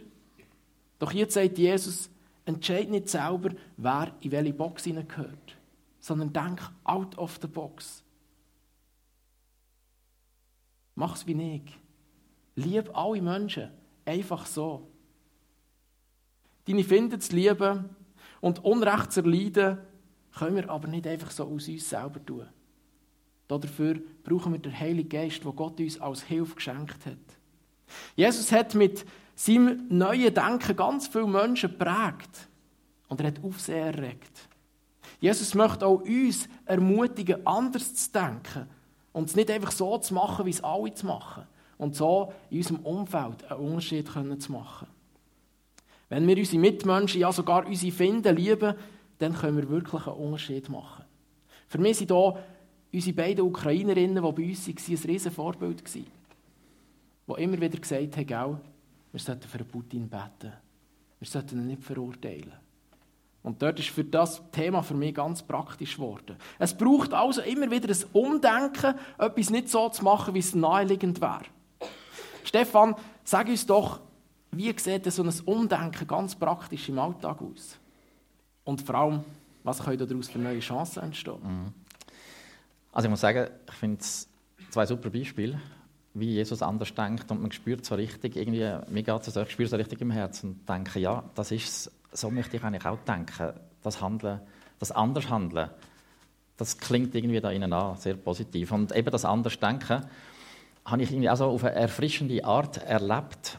Doch 1.00 1.10
jetzt 1.10 1.34
sagt 1.34 1.58
Jesus, 1.58 2.08
entscheid 2.44 2.88
nicht 2.88 3.08
selber, 3.08 3.50
wer 3.76 4.12
in 4.20 4.30
welche 4.30 4.52
Box 4.52 4.84
hineingehört, 4.84 5.56
sondern 5.98 6.32
denk 6.32 6.60
out 6.84 7.18
of 7.18 7.40
the 7.42 7.48
box. 7.48 8.04
Mach's 10.94 11.26
wie 11.26 11.56
ich. 11.56 11.78
Lieb 12.54 12.96
alle 12.96 13.20
Menschen. 13.20 13.70
Einfach 14.04 14.46
so. 14.46 14.88
Deine 16.68 16.84
Finden 16.84 17.18
zu 17.18 17.34
lieben 17.34 17.88
und 18.42 18.62
Unrecht 18.62 19.10
zu 19.10 19.22
erleiden, 19.22 19.78
können 20.38 20.56
wir 20.56 20.68
aber 20.68 20.86
nicht 20.86 21.06
einfach 21.06 21.30
so 21.30 21.44
aus 21.44 21.66
uns 21.66 21.88
selber 21.88 22.22
tun. 22.24 22.46
Dafür 23.48 23.98
brauchen 24.22 24.52
wir 24.52 24.60
den 24.60 24.78
Heiligen 24.78 25.08
Geist, 25.08 25.42
wo 25.46 25.52
Gott 25.54 25.80
uns 25.80 25.98
als 25.98 26.24
Hilfe 26.24 26.56
geschenkt 26.56 27.06
hat. 27.06 27.16
Jesus 28.14 28.52
hat 28.52 28.74
mit 28.74 29.06
seinem 29.34 29.86
neuen 29.88 30.34
Denken 30.34 30.76
ganz 30.76 31.08
viele 31.08 31.26
Menschen 31.26 31.70
geprägt 31.70 32.48
und 33.08 33.18
er 33.20 33.28
hat 33.28 33.42
Aufsehen 33.42 33.94
erregt. 33.94 34.48
Jesus 35.20 35.54
möchte 35.54 35.86
auch 35.86 36.02
uns 36.02 36.50
ermutigen, 36.66 37.46
anders 37.46 37.94
zu 37.94 38.12
denken 38.12 38.68
und 39.14 39.30
es 39.30 39.36
nicht 39.36 39.50
einfach 39.50 39.72
so 39.72 39.96
zu 39.96 40.12
machen, 40.12 40.44
wie 40.44 40.50
es 40.50 40.62
alle 40.62 40.92
zu 40.92 41.06
machen. 41.06 41.44
Und 41.78 41.96
so 41.96 42.30
in 42.50 42.58
unserem 42.58 42.80
Umfeld 42.80 43.50
einen 43.50 43.60
Unterschied 43.60 44.06
zu 44.06 44.52
machen. 44.52 44.88
Wenn 46.08 46.26
wir 46.26 46.36
unsere 46.36 46.58
Mitmenschen, 46.58 47.20
ja 47.20 47.32
sogar 47.32 47.66
unsere 47.66 47.92
Finden 47.92 48.36
lieben, 48.36 48.74
dann 49.18 49.34
können 49.34 49.56
wir 49.56 49.68
wirklich 49.68 50.06
einen 50.06 50.16
Unterschied 50.16 50.68
machen. 50.68 51.04
Für 51.66 51.78
mich 51.78 51.98
sind 51.98 52.10
hier 52.10 52.44
unsere 52.92 53.16
beiden 53.16 53.44
Ukrainerinnen, 53.44 54.24
die 54.24 54.32
bei 54.32 54.48
uns 54.48 54.68
waren, 54.68 54.96
ein 54.96 55.10
riesen 55.10 55.32
Vorbild. 55.32 55.94
Die 55.94 56.04
immer 57.36 57.60
wieder 57.60 57.78
gesagt 57.78 58.16
haben, 58.16 58.60
wir 59.12 59.20
sollten 59.20 59.48
für 59.48 59.64
Putin 59.64 60.08
beten. 60.08 60.52
Wir 61.18 61.28
sollten 61.28 61.58
ihn 61.58 61.66
nicht 61.66 61.82
verurteilen. 61.82 62.52
Und 63.42 63.62
dort 63.62 63.78
ist 63.78 63.88
für 63.88 64.04
das 64.04 64.42
Thema 64.50 64.82
für 64.82 64.94
mich 64.94 65.14
ganz 65.14 65.42
praktisch 65.42 65.96
geworden. 65.96 66.36
Es 66.58 66.76
braucht 66.76 67.14
also 67.14 67.40
immer 67.42 67.70
wieder 67.70 67.88
ein 67.88 68.04
Umdenken, 68.12 68.94
etwas 69.16 69.50
nicht 69.50 69.68
so 69.68 69.88
zu 69.88 70.04
machen, 70.04 70.34
wie 70.34 70.40
es 70.40 70.54
naheliegend 70.54 71.20
wäre. 71.20 71.44
Stefan, 72.44 72.94
sag 73.24 73.48
uns 73.48 73.66
doch, 73.66 74.00
wie 74.52 74.78
sieht 74.78 75.10
so 75.12 75.22
ein 75.22 75.32
Umdenken 75.44 76.06
ganz 76.06 76.34
praktisch 76.34 76.88
im 76.88 76.98
Alltag 76.98 77.40
aus? 77.42 77.78
Und 78.64 78.82
vor 78.82 78.94
allem, 78.94 79.24
was 79.64 79.82
können 79.82 79.98
daraus 79.98 80.28
für 80.28 80.38
neue 80.38 80.60
Chancen 80.60 81.02
entstehen? 81.02 81.38
Mhm. 81.42 81.72
Also 82.92 83.06
ich 83.06 83.10
muss 83.10 83.20
sagen, 83.20 83.48
ich 83.68 83.74
finde 83.74 84.00
es 84.00 84.28
zwei 84.70 84.86
super 84.86 85.10
Beispiele, 85.10 85.60
wie 86.14 86.32
Jesus 86.32 86.62
anders 86.62 86.94
denkt 86.94 87.30
und 87.30 87.42
man 87.42 87.52
spürt 87.52 87.84
so 87.84 87.94
richtig, 87.94 88.36
irgendwie, 88.36 88.76
mir 88.90 89.02
geht 89.02 89.26
es 89.26 89.32
so, 89.32 89.42
ich 89.42 89.50
spüre 89.50 89.68
so 89.68 89.76
richtig 89.76 90.00
im 90.00 90.10
Herzen 90.10 90.50
und 90.50 90.68
denke, 90.68 90.98
ja, 90.98 91.22
das 91.34 91.50
ist 91.52 91.92
so 92.12 92.30
möchte 92.30 92.56
ich 92.56 92.64
eigentlich 92.64 92.86
auch 92.86 92.98
denken. 93.06 93.52
Das 93.82 94.00
Handeln, 94.00 94.40
das 94.78 94.92
anders 94.92 95.28
Handeln, 95.28 95.70
das 96.56 96.78
klingt 96.78 97.14
irgendwie 97.14 97.40
da 97.40 97.50
innen 97.50 97.72
an, 97.72 97.96
sehr 97.96 98.14
positiv. 98.14 98.72
Und 98.72 98.94
eben 98.94 99.10
das 99.10 99.24
anders 99.24 99.58
Denken 99.58 100.04
habe 100.84 101.02
ich 101.02 101.10
irgendwie 101.10 101.30
auch 101.30 101.36
so 101.36 101.44
auf 101.46 101.64
eine 101.64 101.74
erfrischende 101.74 102.44
Art 102.44 102.78
erlebt. 102.78 103.58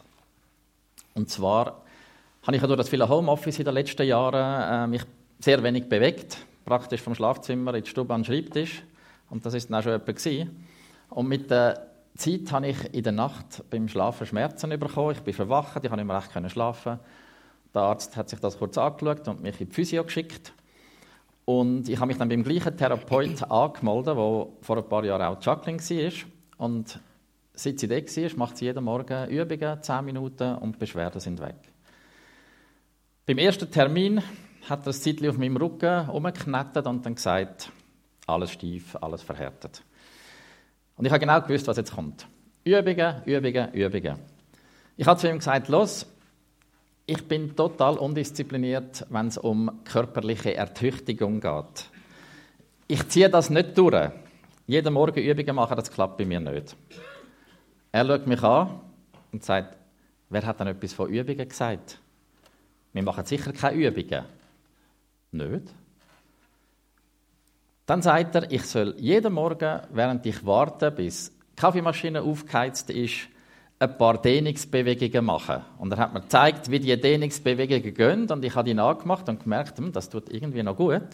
Und 1.14 1.30
zwar 1.30 1.82
habe 2.42 2.56
ich 2.56 2.62
ja 2.62 2.66
durch 2.66 2.78
das 2.78 2.88
viele 2.88 3.08
Homeoffice 3.08 3.58
in 3.58 3.64
den 3.64 3.74
letzten 3.74 4.06
Jahren 4.06 4.84
äh, 4.84 4.86
mich 4.86 5.02
sehr 5.38 5.62
wenig 5.62 5.88
bewegt, 5.88 6.38
praktisch 6.64 7.00
vom 7.02 7.14
Schlafzimmer 7.14 7.74
in 7.74 7.84
die 7.84 7.90
Stube 7.90 8.14
an 8.14 8.22
den 8.22 8.26
Schreibtisch. 8.26 8.82
Und 9.28 9.44
das 9.44 9.54
ist 9.54 9.70
dann 9.70 9.78
auch 9.78 9.82
schon 9.82 9.92
etwas. 9.92 10.28
Und 11.10 11.28
mit 11.28 11.50
der 11.50 11.86
Zeit 12.16 12.52
habe 12.52 12.68
ich 12.68 12.94
in 12.94 13.02
der 13.02 13.12
Nacht 13.12 13.64
beim 13.70 13.88
Schlafen 13.88 14.26
Schmerzen 14.26 14.70
bekommen. 14.78 15.12
Ich 15.12 15.20
bin 15.20 15.34
verwacht, 15.34 15.76
ich 15.76 15.90
konnte 15.90 15.96
nicht 15.96 16.06
mehr 16.06 16.16
recht 16.16 16.50
schlafen. 16.50 16.98
Der 17.74 17.82
Arzt 17.82 18.16
hat 18.16 18.28
sich 18.28 18.40
das 18.40 18.58
kurz 18.58 18.76
angeschaut 18.78 19.28
und 19.28 19.42
mich 19.42 19.60
in 19.60 19.68
die 19.68 19.74
Physio 19.74 20.04
geschickt. 20.04 20.52
Und 21.44 21.88
ich 21.88 21.96
habe 21.96 22.08
mich 22.08 22.18
dann 22.18 22.28
beim 22.28 22.44
gleichen 22.44 22.76
Therapeut 22.76 23.42
angemeldet, 23.50 24.16
der 24.16 24.46
vor 24.60 24.76
ein 24.76 24.88
paar 24.88 25.04
Jahren 25.04 25.22
auch 25.22 25.42
Juggling 25.42 25.80
war. 25.80 26.12
Und 26.58 27.00
seit 27.62 27.78
sie 27.78 27.88
da 27.88 27.96
war, 27.96 28.36
macht 28.36 28.56
sie 28.56 28.64
jeden 28.66 28.84
Morgen 28.84 29.28
Übungen, 29.28 29.82
10 29.82 30.04
Minuten 30.04 30.54
und 30.56 30.76
die 30.76 30.78
Beschwerden 30.78 31.20
sind 31.20 31.40
weg. 31.40 31.56
Beim 33.26 33.38
ersten 33.38 33.70
Termin 33.70 34.22
hat 34.68 34.86
er 34.86 34.86
ein 34.88 34.92
Zeitchen 34.92 35.28
auf 35.28 35.38
meinem 35.38 35.56
Rücken 35.56 36.08
umgeknetet 36.08 36.86
und 36.86 37.04
dann 37.04 37.14
gesagt, 37.14 37.70
alles 38.26 38.52
steif, 38.52 38.96
alles 39.00 39.22
verhärtet. 39.22 39.82
Und 40.96 41.04
ich 41.04 41.12
habe 41.12 41.20
genau 41.20 41.40
gewusst, 41.40 41.66
was 41.66 41.76
jetzt 41.76 41.94
kommt. 41.94 42.26
Übungen, 42.64 43.22
Übungen, 43.24 43.72
Übungen. 43.72 44.18
Ich 44.96 45.06
habe 45.06 45.20
zu 45.20 45.28
ihm 45.28 45.38
gesagt, 45.38 45.68
los, 45.68 46.06
ich 47.06 47.26
bin 47.26 47.56
total 47.56 47.98
undiszipliniert, 47.98 49.06
wenn 49.10 49.26
es 49.26 49.38
um 49.38 49.82
körperliche 49.84 50.54
Ertüchtigung 50.54 51.40
geht. 51.40 51.90
Ich 52.86 53.08
ziehe 53.08 53.30
das 53.30 53.50
nicht 53.50 53.76
durch. 53.76 54.10
Jeden 54.66 54.94
Morgen 54.94 55.20
Übungen 55.20 55.56
machen, 55.56 55.76
das 55.76 55.90
klappt 55.90 56.18
bei 56.18 56.24
mir 56.24 56.40
nicht. 56.40 56.76
Er 57.92 58.06
schaut 58.06 58.26
mich 58.26 58.42
an 58.42 58.80
und 59.32 59.44
sagt, 59.44 59.76
wer 60.28 60.46
hat 60.46 60.60
denn 60.60 60.68
etwas 60.68 60.92
von 60.92 61.08
Übungen 61.08 61.48
gesagt? 61.48 61.98
Wir 62.92 63.02
machen 63.02 63.24
sicher 63.24 63.52
keine 63.52 63.76
Übungen. 63.76 64.24
Nicht? 65.32 65.74
Dann 67.86 68.02
sagt 68.02 68.34
er, 68.36 68.50
ich 68.50 68.62
soll 68.62 68.94
jeden 68.98 69.32
Morgen, 69.32 69.80
während 69.92 70.24
ich 70.26 70.46
warte, 70.46 70.90
bis 70.92 71.30
die 71.30 71.56
Kaffeemaschine 71.56 72.22
aufgeheizt 72.22 72.90
ist, 72.90 73.28
ein 73.80 73.96
paar 73.96 74.20
Dehnungsbewegungen 74.20 75.24
machen. 75.24 75.62
Und 75.78 75.90
er 75.92 75.98
hat 75.98 76.12
mir 76.12 76.20
gezeigt, 76.20 76.70
wie 76.70 76.78
die 76.78 77.00
Dehnungsbewegungen 77.00 77.94
gehen 77.94 78.30
und 78.30 78.44
ich 78.44 78.54
habe 78.54 78.68
die 78.68 78.74
nachgemacht 78.74 79.28
und 79.28 79.42
gemerkt, 79.42 79.78
hm, 79.78 79.90
das 79.92 80.08
tut 80.08 80.28
irgendwie 80.28 80.62
noch 80.62 80.76
gut. 80.76 81.08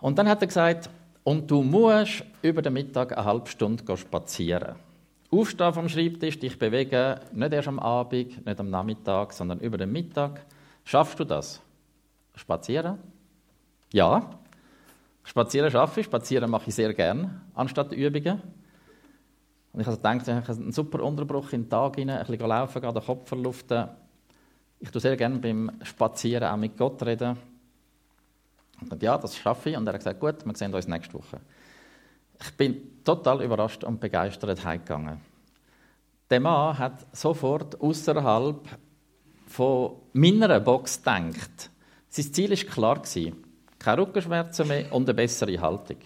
Und 0.00 0.18
dann 0.18 0.28
hat 0.28 0.40
er 0.40 0.48
gesagt, 0.48 0.90
und 1.22 1.48
du 1.48 1.62
musst 1.62 2.24
über 2.40 2.62
den 2.62 2.72
Mittag 2.72 3.16
eine 3.16 3.24
halbe 3.24 3.48
Stunde 3.48 3.96
spazieren. 3.96 4.74
Aufstehen 5.34 5.72
vom 5.72 5.88
Schreibtisch, 5.88 6.38
dich 6.38 6.58
bewegen, 6.58 7.18
nicht 7.32 7.52
erst 7.54 7.68
am 7.68 7.78
Abend, 7.78 8.44
nicht 8.44 8.60
am 8.60 8.68
Nachmittag, 8.68 9.32
sondern 9.32 9.60
über 9.60 9.78
den 9.78 9.90
Mittag. 9.90 10.44
Schaffst 10.84 11.18
du 11.18 11.24
das? 11.24 11.62
Spazieren? 12.34 12.98
Ja. 13.92 14.28
Spazieren 15.24 15.70
schaffe 15.70 16.00
ich, 16.00 16.06
spazieren 16.06 16.50
mache 16.50 16.68
ich 16.68 16.74
sehr 16.74 16.92
gern, 16.92 17.40
anstatt 17.54 17.92
Übungen. 17.92 18.42
Und 19.72 19.80
ich 19.80 19.86
habe 19.86 19.96
gedacht, 19.96 20.28
ich 20.28 20.34
habe 20.34 20.52
einen 20.52 20.72
super 20.72 21.02
Unterbruch 21.02 21.50
in 21.52 21.62
den 21.62 21.70
Tag 21.70 21.96
hinein, 21.96 22.18
ein 22.18 22.26
bisschen 22.26 22.46
laufen 22.46 22.82
gehen, 22.82 22.92
den 22.92 23.02
Kopf 23.02 23.28
verluften. 23.28 23.88
Ich 24.80 24.90
tue 24.90 25.00
sehr 25.00 25.16
gerne 25.16 25.38
beim 25.38 25.70
Spazieren 25.82 26.48
auch 26.48 26.58
mit 26.58 26.76
Gott 26.76 27.02
reden. 27.06 27.38
Und 28.90 29.02
ja, 29.02 29.16
das 29.16 29.36
schaffe 29.36 29.70
ich. 29.70 29.76
Und 29.78 29.86
er 29.86 29.94
hat 29.94 30.00
gesagt, 30.00 30.20
gut, 30.20 30.44
wir 30.44 30.54
sehen 30.54 30.74
uns 30.74 30.88
nächste 30.88 31.14
Woche. 31.14 31.40
Ich 32.42 32.56
bin 32.56 33.02
total 33.04 33.42
überrascht 33.42 33.84
und 33.84 34.00
begeistert 34.00 34.64
heimgegangen. 34.64 35.20
Der 36.30 36.40
Mann 36.40 36.78
hat 36.78 37.06
sofort 37.14 37.80
außerhalb 37.80 38.68
von 39.46 39.96
meiner 40.12 40.60
Box 40.60 40.98
gedacht. 40.98 41.70
Sein 42.08 42.32
Ziel 42.32 42.50
war 42.50 43.02
klar. 43.02 43.32
Keine 43.78 44.02
Rückenschmerzen 44.02 44.68
mehr 44.68 44.92
und 44.92 45.08
eine 45.08 45.14
bessere 45.14 45.60
Haltung. 45.60 45.98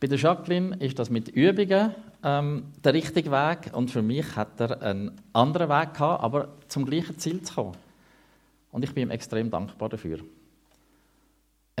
Bei 0.00 0.06
der 0.06 0.18
Jacqueline 0.18 0.76
ist 0.76 0.98
das 0.98 1.10
mit 1.10 1.28
Übungen 1.28 1.94
ähm, 2.22 2.72
der 2.82 2.94
richtige 2.94 3.30
Weg 3.30 3.70
und 3.72 3.90
für 3.90 4.02
mich 4.02 4.36
hat 4.36 4.60
er 4.60 4.82
einen 4.82 5.20
anderen 5.32 5.68
Weg 5.68 5.94
gehabt, 5.94 6.22
aber 6.22 6.48
zum 6.68 6.86
gleichen 6.86 7.18
Ziel 7.18 7.42
zu 7.42 7.54
kommen. 7.54 7.76
Und 8.72 8.84
ich 8.84 8.94
bin 8.94 9.04
ihm 9.04 9.10
extrem 9.10 9.50
dankbar 9.50 9.88
dafür. 9.88 10.20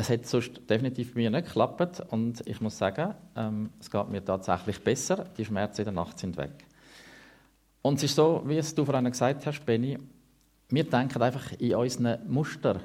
Es 0.00 0.08
hat 0.08 0.24
sonst 0.24 0.62
definitiv 0.66 1.12
bei 1.12 1.20
mir 1.20 1.30
nicht 1.30 1.48
geklappt 1.48 2.00
und 2.08 2.40
ich 2.46 2.58
muss 2.62 2.78
sagen, 2.78 3.14
ähm, 3.36 3.68
es 3.78 3.90
geht 3.90 4.08
mir 4.08 4.24
tatsächlich 4.24 4.82
besser. 4.82 5.26
Die 5.36 5.44
Schmerzen 5.44 5.82
in 5.82 5.84
der 5.84 5.92
Nacht 5.92 6.18
sind 6.18 6.38
weg. 6.38 6.64
Und 7.82 7.98
es 7.98 8.04
ist 8.04 8.14
so, 8.14 8.42
wie 8.46 8.56
es 8.56 8.74
du 8.74 8.86
vorhin 8.86 9.04
gesagt 9.04 9.44
hast, 9.44 9.62
Benny, 9.66 9.98
wir 10.70 10.84
denken 10.84 11.20
einfach 11.20 11.52
in 11.58 11.74
unseren 11.74 12.18
Muster. 12.32 12.80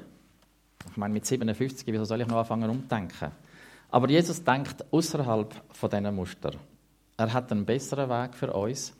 Ich 0.90 0.96
meine, 0.98 1.14
mit 1.14 1.24
57, 1.24 1.86
wieso 1.86 2.04
soll 2.04 2.20
ich 2.20 2.26
noch 2.26 2.36
anfangen 2.36 2.68
umzudenken? 2.68 3.30
Aber 3.88 4.10
Jesus 4.10 4.44
denkt 4.44 4.84
außerhalb 4.90 5.54
von 5.70 5.88
diesen 5.88 6.14
Muster. 6.14 6.50
Er 7.16 7.32
hat 7.32 7.50
einen 7.50 7.64
besseren 7.64 8.10
Weg 8.10 8.34
für 8.34 8.52
uns. 8.52 8.94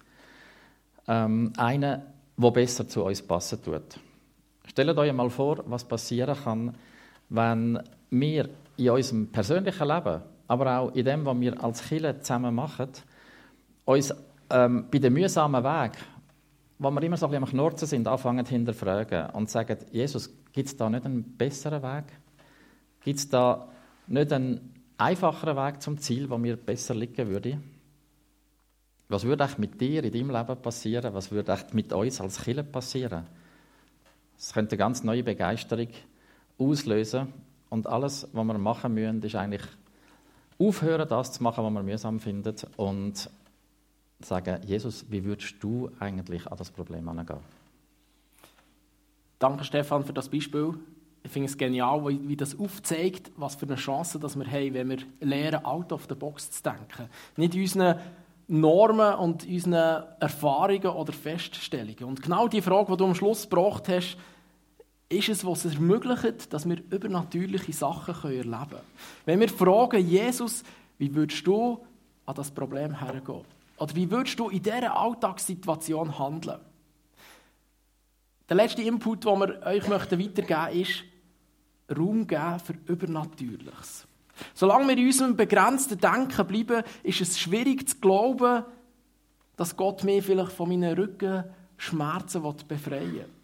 Ähm, 1.06 1.52
einen, 1.58 2.00
der 2.38 2.50
besser 2.50 2.88
zu 2.88 3.04
uns 3.04 3.20
passen 3.20 3.62
tut. 3.62 4.00
Stellt 4.64 4.96
euch 4.96 5.12
mal 5.12 5.28
vor, 5.28 5.62
was 5.66 5.84
passieren 5.84 6.34
kann, 6.42 6.74
wenn 7.28 7.78
wir 8.10 8.48
in 8.76 8.90
unserem 8.90 9.28
persönlichen 9.28 9.88
Leben, 9.88 10.22
aber 10.48 10.78
auch 10.78 10.94
in 10.94 11.04
dem, 11.04 11.24
was 11.24 11.40
wir 11.40 11.64
als 11.64 11.82
Kirche 11.82 12.18
zusammen 12.20 12.54
machen, 12.54 12.88
uns 13.84 14.14
ähm, 14.50 14.86
bei 14.90 14.98
dem 14.98 15.12
mühsamen 15.14 15.62
Weg, 15.62 15.92
wo 16.78 16.90
wir 16.90 17.02
immer 17.02 17.16
so 17.16 17.26
ein 17.26 17.30
bisschen 17.30 17.44
am 17.44 17.50
Knurzen 17.50 17.88
sind, 17.88 18.06
anfangen 18.06 18.44
zu 18.44 18.52
hinterfragen 18.52 19.30
und 19.30 19.50
sagen, 19.50 19.78
Jesus, 19.90 20.30
gibt 20.52 20.68
es 20.68 20.76
da 20.76 20.90
nicht 20.90 21.06
einen 21.06 21.36
besseren 21.36 21.82
Weg? 21.82 22.04
Gibt 23.02 23.18
es 23.18 23.28
da 23.28 23.68
nicht 24.06 24.32
einen 24.32 24.74
einfacheren 24.98 25.56
Weg 25.56 25.82
zum 25.82 25.98
Ziel, 25.98 26.28
wo 26.28 26.38
mir 26.38 26.56
besser 26.56 26.94
liegen 26.94 27.28
würde? 27.28 27.58
Was 29.08 29.24
würde 29.24 29.44
echt 29.44 29.58
mit 29.58 29.80
dir 29.80 30.02
in 30.02 30.12
deinem 30.12 30.30
Leben 30.30 30.60
passieren? 30.60 31.14
Was 31.14 31.30
würde 31.30 31.52
echt 31.52 31.72
mit 31.74 31.92
uns 31.92 32.20
als 32.20 32.42
Kirche 32.42 32.64
passieren? 32.64 33.26
Es 34.36 34.52
könnte 34.52 34.72
eine 34.72 34.78
ganz 34.78 35.04
neue 35.04 35.22
Begeisterung 35.22 35.88
auslösen. 36.58 37.32
Und 37.68 37.86
alles, 37.86 38.28
was 38.32 38.44
wir 38.44 38.58
machen 38.58 38.94
müssen, 38.94 39.22
ist 39.22 39.34
eigentlich 39.34 39.62
aufhören, 40.58 41.08
das 41.08 41.32
zu 41.32 41.42
machen, 41.42 41.64
was 41.64 41.72
wir 41.72 41.82
mühsam 41.82 42.20
finden 42.20 42.54
und 42.76 43.30
sagen, 44.20 44.60
Jesus, 44.64 45.04
wie 45.10 45.24
würdest 45.24 45.56
du 45.60 45.90
eigentlich 45.98 46.46
an 46.46 46.56
das 46.56 46.70
Problem 46.70 47.08
angehen? 47.08 47.40
Danke, 49.38 49.64
Stefan, 49.64 50.04
für 50.04 50.14
das 50.14 50.30
Beispiel. 50.30 50.74
Ich 51.22 51.30
finde 51.30 51.48
es 51.48 51.58
genial, 51.58 52.06
wie, 52.06 52.36
das 52.36 52.58
aufzeigt, 52.58 53.32
was 53.36 53.56
für 53.56 53.66
eine 53.66 53.74
Chance 53.74 54.18
dass 54.18 54.36
wir 54.36 54.46
haben, 54.46 54.74
wenn 54.74 54.88
wir 54.88 54.98
lernen, 55.20 55.64
out 55.64 55.92
of 55.92 56.06
the 56.08 56.14
box 56.14 56.50
zu 56.50 56.62
denken. 56.62 57.10
Nicht 57.36 57.54
unseren 57.54 57.98
Normen 58.48 59.14
und 59.16 59.44
unseren 59.44 60.04
Erfahrungen 60.20 60.86
oder 60.86 61.12
Feststellungen. 61.12 62.04
Und 62.04 62.22
genau 62.22 62.46
die 62.46 62.62
Frage, 62.62 62.92
die 62.92 62.96
du 62.96 63.04
am 63.06 63.14
Schluss 63.14 63.48
gebracht 63.50 63.88
hast, 63.88 64.16
ist 65.08 65.28
es, 65.28 65.44
was 65.44 65.64
es 65.64 65.74
ermöglicht, 65.74 66.52
dass 66.52 66.68
wir 66.68 66.78
übernatürliche 66.90 67.72
Sachen 67.72 68.14
erleben 68.24 68.50
können. 68.50 68.80
Wenn 69.24 69.40
wir 69.40 69.48
fragen, 69.48 70.06
Jesus, 70.06 70.64
wie 70.98 71.14
würdest 71.14 71.46
du 71.46 71.78
an 72.24 72.34
das 72.34 72.50
Problem 72.50 72.98
hergehen? 72.98 73.44
Oder 73.78 73.94
wie 73.94 74.10
würdest 74.10 74.38
du 74.38 74.48
in 74.48 74.62
dieser 74.62 74.96
Alltagssituation 74.96 76.18
handeln? 76.18 76.58
Der 78.48 78.56
letzte 78.56 78.82
Input, 78.82 79.24
den 79.24 79.38
wir 79.38 79.62
euch 79.66 79.88
weitergeben 79.90 80.46
möchten, 80.48 80.80
ist 80.80 81.04
Raum 81.96 82.26
geben 82.26 82.58
für 82.58 82.74
Übernatürliches. 82.86 84.06
Solange 84.54 84.88
wir 84.88 84.98
in 84.98 85.06
unserem 85.06 85.36
begrenzten 85.36 85.98
Denken 85.98 86.46
bleiben, 86.46 86.82
ist 87.02 87.20
es 87.20 87.38
schwierig 87.38 87.88
zu 87.88 87.96
glauben, 87.98 88.64
dass 89.56 89.76
Gott 89.76 90.04
mich 90.04 90.24
vielleicht 90.24 90.52
von 90.52 90.68
meinen 90.68 90.94
Rückenschmerzen 90.94 92.42
befreien 92.68 93.14
will. 93.14 93.35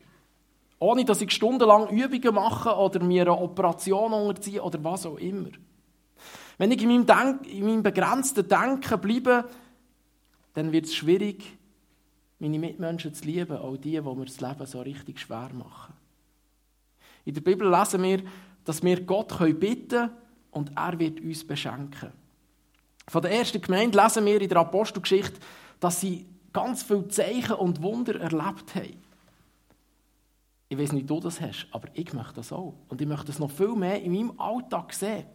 Ohne 0.83 1.05
dass 1.05 1.21
ich 1.21 1.31
stundenlang 1.31 1.91
Übungen 1.91 2.35
mache 2.35 2.75
oder 2.75 2.99
mir 2.99 3.23
eine 3.23 3.39
Operation 3.39 4.13
unterziehe 4.13 4.61
oder 4.61 4.83
was 4.83 5.07
auch 5.07 5.17
immer. 5.17 5.51
Wenn 6.59 6.73
ich 6.73 6.83
in 6.83 6.89
meinem, 6.89 7.07
Denk 7.07 7.47
in 7.47 7.65
meinem 7.67 7.83
begrenzten 7.85 8.49
Denken 8.49 9.01
bleibe, 9.01 9.49
dann 10.55 10.73
wird 10.73 10.87
es 10.87 10.95
schwierig, 10.97 11.57
meine 12.41 12.59
Mitmenschen 12.59 13.15
zu 13.15 13.25
lieben, 13.27 13.59
auch 13.59 13.77
die, 13.77 13.93
die 13.93 14.01
mir 14.01 14.25
das 14.25 14.41
Leben 14.41 14.67
so 14.67 14.81
richtig 14.81 15.21
schwer 15.21 15.51
machen. 15.55 15.95
In 17.27 17.35
der 17.35 17.43
Bibel 17.43 17.71
lesen 17.71 18.03
wir, 18.03 18.25
dass 18.65 18.83
wir 18.83 19.03
Gott 19.03 19.39
bitten 19.39 19.89
können 19.89 20.11
und 20.51 20.73
er 20.77 20.99
wird 20.99 21.21
uns 21.21 21.47
beschenken. 21.47 22.11
Von 23.07 23.23
der 23.23 23.31
ersten 23.31 23.63
Gemeinde 23.63 24.03
lesen 24.03 24.27
wir 24.27 24.41
in 24.41 24.49
der 24.49 24.59
Apostelgeschichte, 24.59 25.39
dass 25.79 26.01
sie 26.01 26.27
ganz 26.53 26.83
viele 26.83 27.07
Zeichen 27.07 27.55
und 27.55 27.81
Wunder 27.83 28.19
erlebt 28.19 28.75
haben. 28.75 29.12
Ich 30.73 30.79
weiß 30.79 30.93
nicht, 30.93 31.03
wie 31.03 31.07
du 31.07 31.21
das 31.21 31.39
hast, 31.39 31.67
aber 31.71 31.89
ich 31.93 32.15
möchte 32.15 32.37
das 32.37 32.51
auch. 32.51 32.73
Und 32.89 32.99
ich 32.99 33.07
möchte 33.07 33.27
das 33.27 33.39
noch 33.39 33.51
viel 33.51 33.75
mehr 33.75 34.01
in 34.01 34.11
meinem 34.11 34.41
Alltag 34.41 34.95
sehen. 34.95 35.27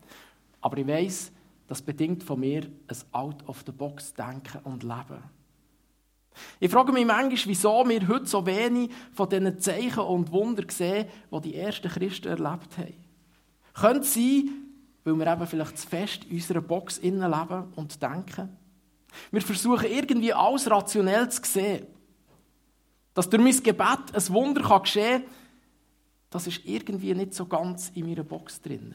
Aber 0.62 0.79
ich 0.79 0.88
weiß, 0.88 1.32
das 1.67 1.79
bedingt 1.79 2.24
von 2.24 2.39
mir 2.39 2.63
ein 2.63 2.98
Out-of-the-Box-Denken 3.12 4.62
und 4.63 4.82
Leben. 4.82 5.22
Ich 6.60 6.72
frage 6.72 6.91
mich 6.91 7.06
manchmal, 7.06 7.53
wieso 7.53 7.88
wir 7.88 8.08
heute 8.08 8.25
so 8.25 8.48
wenig 8.48 8.89
von 9.13 9.29
diesen 9.29 9.60
Zeichen 9.60 10.00
und 10.00 10.32
Wunder 10.32 10.63
sehen, 10.70 11.06
die 11.32 11.41
die 11.41 11.56
ersten 11.56 11.89
Christen 11.89 12.29
erlebt 12.29 12.75
haben. 12.75 12.96
Könnte 13.75 14.00
es 14.00 14.15
sein, 14.15 14.50
weil 15.03 15.20
wir 15.20 15.32
eben 15.32 15.46
vielleicht 15.46 15.77
zu 15.77 15.88
fest 15.88 16.24
in 16.24 16.38
unserer 16.38 16.62
Box 16.62 17.00
leben 17.00 17.74
und 17.75 18.01
denken? 18.01 18.58
Wir 19.29 19.41
versuchen 19.44 19.86
irgendwie 19.86 20.34
alles 20.34 20.67
rationell 20.67 21.29
zu 21.29 21.44
sehen. 21.44 21.86
Dass 23.17 23.27
durch 23.27 23.41
mein 23.41 23.63
Gebet 23.63 24.13
ein 24.13 24.29
Wunder 24.29 24.79
geschehen 24.79 25.24
kann, 25.24 25.31
das 26.29 26.45
ist 26.45 26.62
irgendwie 26.65 27.15
nicht 27.15 27.33
so 27.33 27.47
ganz 27.47 27.89
in 27.95 28.07
meiner 28.07 28.24
Box 28.24 28.62
drin. 28.62 28.93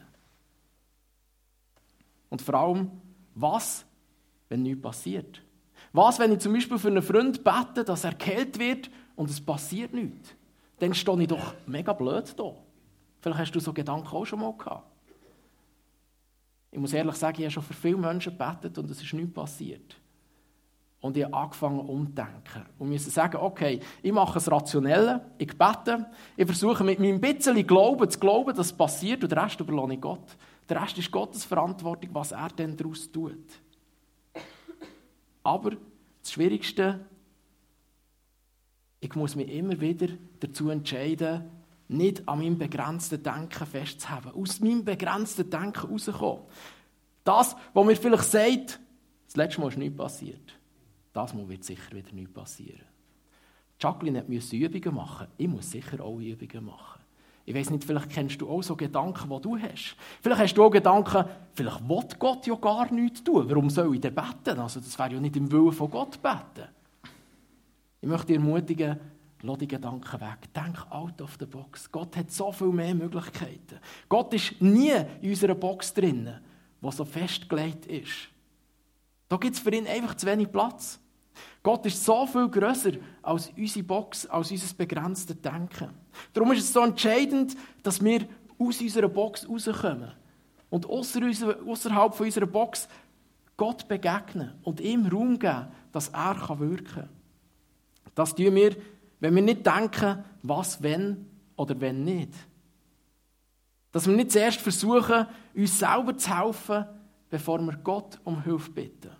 Und 2.31 2.41
vor 2.41 2.55
allem, 2.55 2.93
was, 3.35 3.85
wenn 4.49 4.62
nichts 4.62 4.81
passiert? 4.81 5.43
Was, 5.93 6.21
wenn 6.21 6.31
ich 6.31 6.38
zum 6.38 6.52
Beispiel 6.52 6.79
für 6.79 6.87
einen 6.87 7.02
Freund 7.02 7.43
bete, 7.43 7.83
dass 7.83 8.05
er 8.05 8.14
kalt 8.14 8.61
wird 8.61 8.91
und 9.17 9.29
es 9.29 9.41
passiert 9.41 9.93
nichts? 9.93 10.33
Dann 10.79 10.95
stehe 10.95 11.21
ich 11.21 11.26
doch 11.26 11.55
mega 11.67 11.93
blöd 11.93 12.33
da. 12.38 12.55
Vielleicht 13.23 13.41
hast 13.41 13.52
du 13.57 13.59
so 13.59 13.73
Gedanken 13.73 14.07
auch 14.07 14.25
schon 14.25 14.38
mal 14.38 14.57
gehabt. 14.57 14.87
Ich 16.71 16.79
muss 16.79 16.93
ehrlich 16.93 17.17
sagen, 17.17 17.38
ich 17.41 17.47
habe 17.47 17.50
schon 17.50 17.64
für 17.64 17.75
viele 17.75 17.97
Menschen 17.97 18.38
gebetet 18.38 18.79
und 18.79 18.88
es 18.88 19.02
ist 19.02 19.12
nichts 19.14 19.35
passiert. 19.35 19.97
Und 21.03 21.17
ich 21.17 21.25
habe 21.25 21.35
angefangen 21.35 21.81
umzudenken. 21.81 22.65
Und 22.79 22.91
musste 22.91 23.11
sagen, 23.11 23.37
okay, 23.39 23.81
ich 24.03 24.13
mache 24.13 24.39
es 24.39 24.51
rationell, 24.51 25.21
ich 25.37 25.59
bete, 25.59 26.07
ich 26.37 26.47
versuche 26.47 26.85
mit 26.85 27.01
meinem 27.01 27.21
bisschen 27.21 27.67
Glauben 27.67 28.09
zu 28.09 28.21
glauben, 28.21 28.55
dass 28.55 28.67
es 28.67 28.73
passiert 28.73 29.23
und 29.23 29.33
den 29.33 29.38
Rest 29.38 29.59
überlasse 29.59 29.95
ich 29.95 30.01
Gott. 30.01 30.37
Der 30.69 30.81
Rest 30.81 30.97
ist 30.99 31.11
Gottes 31.11 31.45
Verantwortung, 31.45 32.11
was 32.12 32.31
er 32.31 32.49
denn 32.51 32.77
daraus 32.77 33.11
tut. 33.11 33.35
Aber 35.43 35.73
das 36.23 36.33
Schwierigste, 36.33 37.01
ich 39.01 39.15
muss 39.17 39.35
mich 39.35 39.53
immer 39.53 39.81
wieder 39.81 40.07
dazu 40.38 40.71
entscheiden, 40.71 41.51
nicht 41.88 42.29
an 42.29 42.38
meinem 42.38 42.59
begrenzten 42.59 43.21
Denken 43.21 43.67
festzuhalten. 43.67 44.41
Aus 44.41 44.61
meinem 44.61 44.85
begrenzten 44.85 45.51
Denken 45.51 45.91
rauskommen. 45.91 46.45
Das, 47.25 47.57
was 47.75 47.87
mir 47.87 47.97
vielleicht 47.97 48.25
sagt, 48.25 48.81
das 49.27 49.37
letzte 49.37 49.61
Mal 49.61 49.69
ist 49.69 49.79
nichts 49.79 49.97
passiert. 49.97 50.62
Das 51.12 51.37
wird 51.37 51.64
sicher 51.64 51.92
wieder 51.92 52.12
nichts 52.12 52.33
passieren. 52.33 52.87
Jacqueline 53.79 54.25
musste 54.29 54.57
Übungen 54.57 54.94
machen. 54.94 55.27
Ich 55.37 55.48
muss 55.48 55.70
sicher 55.70 56.01
auch 56.01 56.18
Übungen 56.18 56.64
machen. 56.64 57.01
Ich 57.44 57.55
weiß 57.55 57.70
nicht, 57.70 57.85
vielleicht 57.85 58.11
kennst 58.11 58.40
du 58.40 58.48
auch 58.48 58.62
so 58.62 58.77
Gedanken, 58.77 59.29
die 59.29 59.40
du 59.40 59.59
hast. 59.59 59.96
Vielleicht 60.20 60.40
hast 60.40 60.55
du 60.55 60.62
auch 60.62 60.70
Gedanken, 60.70 61.25
vielleicht 61.55 61.88
will 61.88 62.09
Gott 62.18 62.46
ja 62.46 62.55
gar 62.55 62.92
nichts 62.92 63.25
tun. 63.25 63.48
Warum 63.48 63.68
soll 63.68 63.94
ich 63.94 64.01
denn 64.01 64.14
beten? 64.14 64.61
Also, 64.61 64.79
das 64.79 64.96
wäre 64.96 65.14
ja 65.14 65.20
nicht 65.20 65.37
im 65.37 65.51
Willen 65.51 65.72
von 65.72 65.90
Gott 65.90 66.22
beten. 66.22 66.68
Ich 68.01 68.09
möchte 68.09 68.29
dich 68.29 68.37
ermutigen, 68.37 68.98
lass 69.42 69.59
die 69.59 69.66
Gedanken 69.66 70.20
weg. 70.20 70.55
Denk 70.55 70.90
out 70.90 71.20
of 71.20 71.37
the 71.40 71.46
box. 71.46 71.90
Gott 71.90 72.16
hat 72.16 72.31
so 72.31 72.53
viel 72.53 72.68
mehr 72.68 72.94
Möglichkeiten. 72.94 73.81
Gott 74.09 74.33
ist 74.35 74.61
nie 74.61 74.92
in 75.20 75.31
unserer 75.31 75.57
Box 75.57 75.92
drin, 75.92 76.33
die 76.81 76.92
so 76.92 77.05
festgelegt 77.05 77.87
ist. 77.87 78.29
Da 79.29 79.37
gibt 79.37 79.57
es 79.57 79.61
für 79.61 79.75
ihn 79.75 79.87
einfach 79.88 80.14
zu 80.14 80.27
wenig 80.27 80.53
Platz. 80.53 81.01
Gott 81.62 81.87
ist 81.87 82.05
so 82.05 82.27
viel 82.27 82.48
größer 82.48 82.92
als 83.22 83.51
unsere 83.57 83.85
Box, 83.85 84.27
als 84.27 84.51
unser 84.51 84.75
begrenztes 84.75 85.40
Denken. 85.40 85.90
Darum 86.33 86.53
ist 86.53 86.64
es 86.64 86.72
so 86.72 86.81
entscheidend, 86.81 87.57
dass 87.83 88.03
wir 88.03 88.27
aus 88.59 88.81
unserer 88.81 89.09
Box 89.09 89.48
rauskommen 89.48 90.12
und 90.70 90.87
außerhalb 90.87 92.20
unserer 92.20 92.46
Box 92.46 92.88
Gott 93.57 93.87
begegnen 93.87 94.55
und 94.62 94.81
ihm 94.81 95.07
Raum 95.07 95.38
geben, 95.38 95.68
dass 95.92 96.09
er 96.09 96.37
wirken 96.59 96.85
kann. 96.85 97.09
Das 98.14 98.35
tun 98.35 98.55
wir, 98.55 98.77
wenn 99.20 99.35
wir 99.35 99.42
nicht 99.42 99.64
denken, 99.64 100.25
was, 100.42 100.83
wenn 100.83 101.27
oder 101.57 101.81
wenn 101.81 102.03
nicht. 102.03 102.33
Dass 103.92 104.07
wir 104.07 104.16
nicht 104.16 104.33
zuerst 104.33 104.61
versuchen, 104.61 105.27
uns 105.55 105.79
selber 105.79 106.16
zu 106.16 106.37
helfen, 106.37 106.87
bevor 107.31 107.61
wir 107.61 107.77
Gott 107.77 108.18
um 108.25 108.42
Hilfe 108.42 108.70
bitten. 108.70 109.11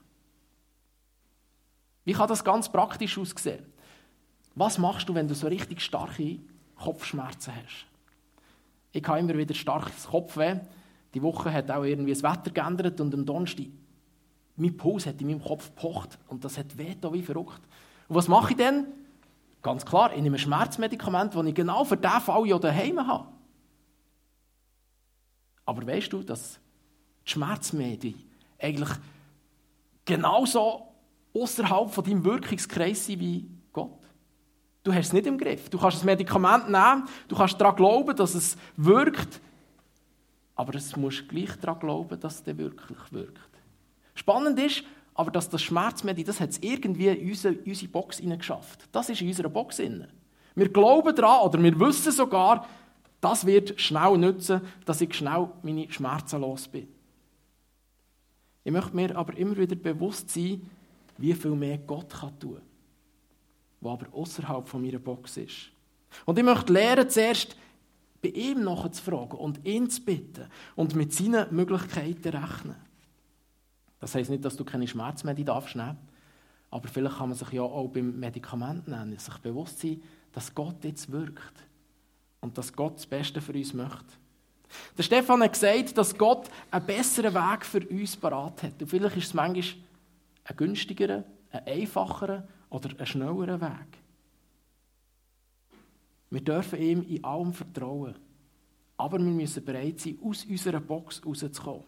Wie 2.05 2.13
kann 2.13 2.29
das 2.29 2.45
ganz 2.45 2.71
praktisch 2.71 3.17
aussehen? 3.19 3.65
Was 4.55 4.79
machst 4.79 5.09
du, 5.09 5.15
wenn 5.15 5.29
du 5.29 5.35
so 5.35 5.47
richtig 5.47 5.81
starke 5.81 6.39
Kopfschmerzen 6.77 7.55
hast? 7.55 7.87
Ich 8.93 9.07
habe 9.07 9.21
immer 9.21 9.37
wieder 9.37 9.55
starkes 9.55 10.07
Kopfweh. 10.07 10.61
Die 11.15 11.23
Woche 11.23 11.53
hat 11.53 11.71
auch 11.71 11.85
irgendwie 11.85 12.13
das 12.13 12.23
Wetter 12.23 12.51
geändert 12.51 13.01
und 13.01 13.15
am 13.15 13.25
Donnerstag, 13.25 13.67
mein 14.57 14.77
Puls 14.77 15.07
hat 15.07 15.21
in 15.21 15.29
meinem 15.29 15.43
Kopf 15.43 15.75
gepocht 15.75 16.19
und 16.29 16.45
das 16.45 16.59
hat 16.59 16.77
weh 16.77 16.95
wie 17.11 17.23
verrückt. 17.23 17.61
Und 18.09 18.17
was 18.17 18.29
mache 18.29 18.51
ich 18.51 18.57
denn? 18.57 18.87
Ganz 19.63 19.87
klar, 19.87 20.13
ich 20.13 20.21
nehme 20.21 20.37
ein 20.37 20.41
Schmerzmedikament, 20.41 21.35
das 21.35 21.47
ich 21.47 21.55
genau 21.55 21.85
für 21.85 21.97
diesen 21.97 22.21
Fall 22.21 22.47
ja 22.47 22.59
daheim 22.59 23.07
habe. 23.07 23.29
Aber 25.65 25.87
weißt 25.87 26.13
du, 26.13 26.23
dass 26.23 26.59
die 27.25 27.31
Schmerzmedien 27.31 28.21
eigentlich 28.59 28.91
genauso 30.05 30.92
außerhalb 31.35 31.91
von 31.91 32.05
deinem 32.05 32.25
Wirkungskreis 32.25 33.07
sein 33.07 33.21
wie 33.21 33.49
Gott. 33.73 33.99
Du 34.83 34.93
hast 34.93 35.09
es 35.09 35.13
nicht 35.13 35.27
im 35.27 35.39
Griff. 35.39 35.69
Du 35.69 35.79
kannst 35.79 35.99
das 35.99 36.05
Medikament 36.05 36.69
nehmen, 36.69 37.05
du 37.29 37.37
kannst 37.37 37.61
daran 37.61 37.77
glauben, 37.77 38.17
dass 38.17 38.35
es 38.35 38.57
wirkt, 38.77 39.41
aber 40.55 40.75
es 40.75 40.97
musst 40.97 41.29
gleich 41.29 41.55
daran 41.61 41.81
glauben, 41.81 42.19
dass 42.19 42.41
es 42.41 42.59
wirklich 42.59 42.99
wirkt. 43.13 43.51
Spannend 44.15 44.59
ist, 44.59 44.85
aber 45.15 45.31
dass 45.31 45.49
das 45.49 45.63
Schmerzmedikament, 45.63 46.29
das 46.29 46.41
hat 46.41 46.51
es 46.51 46.59
irgendwie 46.63 47.09
in 47.09 47.29
unsere, 47.29 47.55
unsere 47.65 47.91
Box 47.91 48.21
geschafft. 48.21 48.89
Das 48.93 49.09
ist 49.09 49.21
in 49.21 49.29
unserer 49.29 49.49
Box. 49.49 49.79
Wir 49.79 50.69
glauben 50.69 51.15
daran 51.15 51.47
oder 51.47 51.63
wir 51.63 51.79
wissen 51.79 52.13
sogar, 52.13 52.67
das 53.21 53.47
wird 53.47 53.81
schnell 53.81 54.19
nützen, 54.19 54.61
dass 54.85 55.01
ich 55.01 55.15
schnell 55.15 55.49
meine 55.63 55.91
Schmerzen 55.91 56.41
los 56.41 56.67
bin. 56.67 56.89
Ich 58.65 58.73
möchte 58.73 58.95
mir 58.95 59.17
aber 59.17 59.37
immer 59.37 59.57
wieder 59.57 59.77
bewusst 59.77 60.31
sein, 60.31 60.69
wie 61.19 61.35
viel 61.35 61.53
mehr 61.53 61.79
Gott 61.79 62.11
kann 62.11 62.39
tun 62.39 62.55
kann, 62.55 62.63
was 63.81 63.93
aber 63.93 64.15
außerhalb 64.15 64.69
von 64.69 64.83
meiner 64.83 64.99
Box 64.99 65.37
ist. 65.37 65.71
Und 66.27 66.39
ich 66.39 66.45
möchte 66.45 66.73
lernen, 66.73 67.09
zuerst 67.09 67.57
bei 68.23 68.29
ihm 68.29 68.63
nachzufragen 68.63 69.39
und 69.39 69.65
ihn 69.67 69.91
zu 69.91 70.03
bitten 70.03 70.47
und 70.77 70.95
mit 70.95 71.13
seinen 71.13 71.55
Möglichkeiten 71.55 72.29
rechnen. 72.29 72.77
Das 73.99 74.15
heisst 74.15 74.31
nicht, 74.31 74.45
dass 74.45 74.57
du 74.57 74.65
keine 74.65 74.87
Schmerzmedizin 74.87 75.47
darfst 75.47 75.77
nehmen, 75.77 75.99
aber 76.71 76.89
vielleicht 76.89 77.19
kann 77.19 77.29
man 77.29 77.39
sich 77.39 77.51
ja 77.53 77.63
auch 77.63 77.89
beim 77.89 78.19
Medikament 78.19 78.89
nennen, 78.89 79.19
sich 79.19 79.37
bewusst 79.39 79.81
sein, 79.81 80.03
dass 80.33 80.55
Gott 80.55 80.83
jetzt 80.85 81.11
wirkt 81.11 81.67
und 82.41 82.57
dass 82.57 82.73
Gott 82.73 82.97
das 82.97 83.07
Beste 83.07 83.41
für 83.41 83.53
uns 83.53 83.75
möchte. 83.75 84.15
Der 84.97 85.03
Stefan 85.03 85.43
hat 85.43 85.53
gesagt, 85.53 85.97
dass 85.99 86.17
Gott 86.17 86.49
einen 86.71 86.87
besseren 86.87 87.35
Weg 87.35 87.65
für 87.67 87.87
uns 87.87 88.17
parat 88.17 88.63
hat. 88.63 88.81
Und 88.81 88.89
vielleicht 88.89 89.17
ist 89.17 89.27
es 89.27 89.35
manchmal 89.35 89.83
ein 90.45 90.57
günstigerer, 90.57 91.25
ein 91.51 91.67
einfacherer 91.67 92.47
oder 92.71 92.91
ein 92.99 93.07
schnellerer 93.07 93.61
Weg. 93.61 93.99
Wir 96.31 96.41
dürfen 96.41 96.81
ihm 96.81 97.03
in 97.03 97.23
allem 97.25 97.53
vertrauen. 97.53 98.15
Aber 98.97 99.19
wir 99.19 99.27
müssen 99.27 99.65
bereit 99.65 100.01
sein, 100.01 100.19
aus 100.25 100.45
unserer 100.45 100.81
Box 100.81 101.25
rauszukommen. 101.25 101.85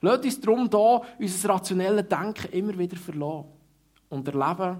Lasst 0.00 0.24
uns 0.24 0.40
darum 0.40 0.68
hier 0.70 1.02
unser 1.18 1.48
rationelles 1.48 2.08
Denken 2.08 2.52
immer 2.52 2.78
wieder 2.78 2.96
verlassen 2.96 3.48
und 4.08 4.28
erleben, 4.28 4.78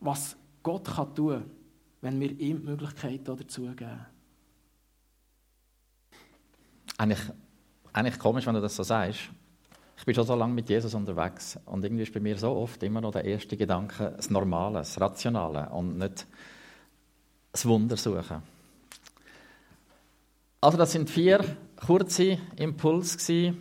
was 0.00 0.36
Gott 0.62 0.84
kann 0.84 1.14
tun 1.14 1.30
kann, 1.30 1.50
wenn 2.00 2.20
wir 2.20 2.30
ihm 2.30 2.60
die 2.60 2.66
Möglichkeit 2.66 3.26
dazu 3.26 3.62
geben. 3.62 4.06
Eigentlich, 6.96 7.30
eigentlich 7.92 8.18
komisch, 8.18 8.46
wenn 8.46 8.54
du 8.54 8.60
das 8.60 8.76
so 8.76 8.82
sagst. 8.82 9.30
Ich 9.98 10.04
bin 10.04 10.14
schon 10.14 10.26
so 10.26 10.36
lange 10.36 10.54
mit 10.54 10.68
Jesus 10.68 10.94
unterwegs 10.94 11.58
und 11.66 11.84
irgendwie 11.84 12.04
ist 12.04 12.14
bei 12.14 12.20
mir 12.20 12.38
so 12.38 12.52
oft 12.52 12.80
immer 12.84 13.00
noch 13.00 13.10
der 13.10 13.24
erste 13.24 13.56
Gedanke 13.56 14.14
das 14.16 14.30
Normale, 14.30 14.78
das 14.78 15.00
Rationale 15.00 15.68
und 15.70 15.98
nicht 15.98 16.26
das 17.50 17.66
Wunder 17.66 17.96
suchen. 17.96 18.42
Also 20.60 20.78
das 20.78 20.92
sind 20.92 21.10
vier 21.10 21.44
kurze 21.76 22.38
Impulse 22.56 23.54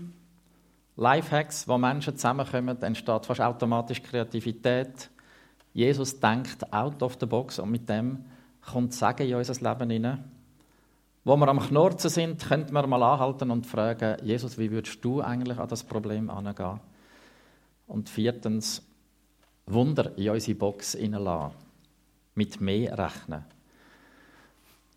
Lifehacks, 0.95 1.67
wo 1.67 1.78
Menschen 1.78 2.15
zusammenkommen, 2.15 2.82
entsteht 2.82 3.26
fast 3.26 3.41
automatisch 3.41 4.02
Kreativität. 4.02 5.10
Jesus 5.73 6.19
denkt 6.19 6.73
out 6.73 7.04
of 7.04 7.17
the 7.19 7.28
box 7.28 7.60
und 7.60 7.69
mit 7.69 7.88
dem 7.88 8.26
kommt 8.62 8.93
Sagen 8.93 9.28
in 9.28 9.36
unser 9.36 9.54
Leben 9.54 9.89
hinein. 9.89 10.37
Wo 11.28 11.36
wir 11.36 11.50
am 11.50 11.60
Knurzen 11.60 12.10
sind, 12.10 12.46
könnten 12.48 12.72
wir 12.72 12.88
mal 12.88 13.04
anhalten 13.04 13.52
und 13.52 13.68
fragen, 13.68 14.16
Jesus, 14.24 14.58
wie 14.58 14.72
würdest 14.72 15.04
du 15.04 15.20
eigentlich 15.20 15.58
an 15.58 15.68
das 15.68 15.84
Problem 15.84 16.30
angehen? 16.30 16.80
Und 17.86 18.08
viertens, 18.08 18.82
Wunder 19.66 20.18
in 20.18 20.30
unsere 20.30 20.58
Box 20.58 20.94
hineinlassen. 20.94 21.52
Mit 22.36 22.62
mehr 22.62 22.98
rechnen. 22.98 23.44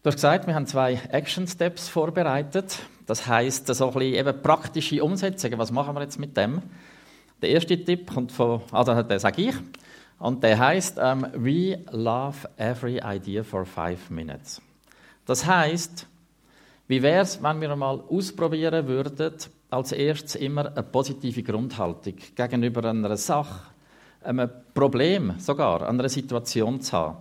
Du 0.05 0.07
hast 0.07 0.15
gesagt, 0.15 0.47
wir 0.47 0.55
haben 0.55 0.69
zwei 0.69 1.01
Action 1.11 1.49
Steps 1.49 1.89
vorbereitet. 1.89 2.79
Das 3.07 3.27
heißt, 3.27 3.67
so 3.67 3.89
ein 3.89 3.95
bisschen 3.95 4.15
eben 4.15 4.41
praktische 4.41 5.03
Umsetzungen. 5.03 5.59
Was 5.59 5.73
machen 5.73 5.97
wir 5.97 6.03
jetzt 6.03 6.21
mit 6.21 6.37
dem? 6.37 6.63
Der 7.43 7.49
erste 7.51 7.77
Tipp 7.85 8.15
kommt 8.15 8.31
von, 8.31 8.63
also 8.71 9.03
den 9.03 9.19
sage 9.19 9.49
ich, 9.49 9.55
und 10.21 10.45
der 10.45 10.61
heißt 10.61 10.97
um, 10.97 11.27
We 11.33 11.85
love 11.91 12.49
every 12.57 13.01
idea 13.03 13.43
for 13.43 13.67
five 13.67 14.11
minutes. 14.11 14.63
Das 15.27 15.45
heißt, 15.45 16.07
wie 16.91 17.03
wäre 17.03 17.23
es, 17.23 17.41
wenn 17.41 17.61
wir 17.61 17.77
mal 17.77 18.01
ausprobieren 18.01 18.89
würden, 18.89 19.33
als 19.71 19.93
erstes 19.93 20.35
immer 20.35 20.67
eine 20.67 20.83
positive 20.83 21.45
Grundhaltung 21.45 22.17
gegenüber 22.35 22.85
einer 22.85 23.17
Sache, 23.17 23.71
einem 24.25 24.51
Problem 24.75 25.35
sogar, 25.39 25.89
einer 25.89 26.09
Situation 26.09 26.81
zu 26.81 26.97
haben? 26.97 27.19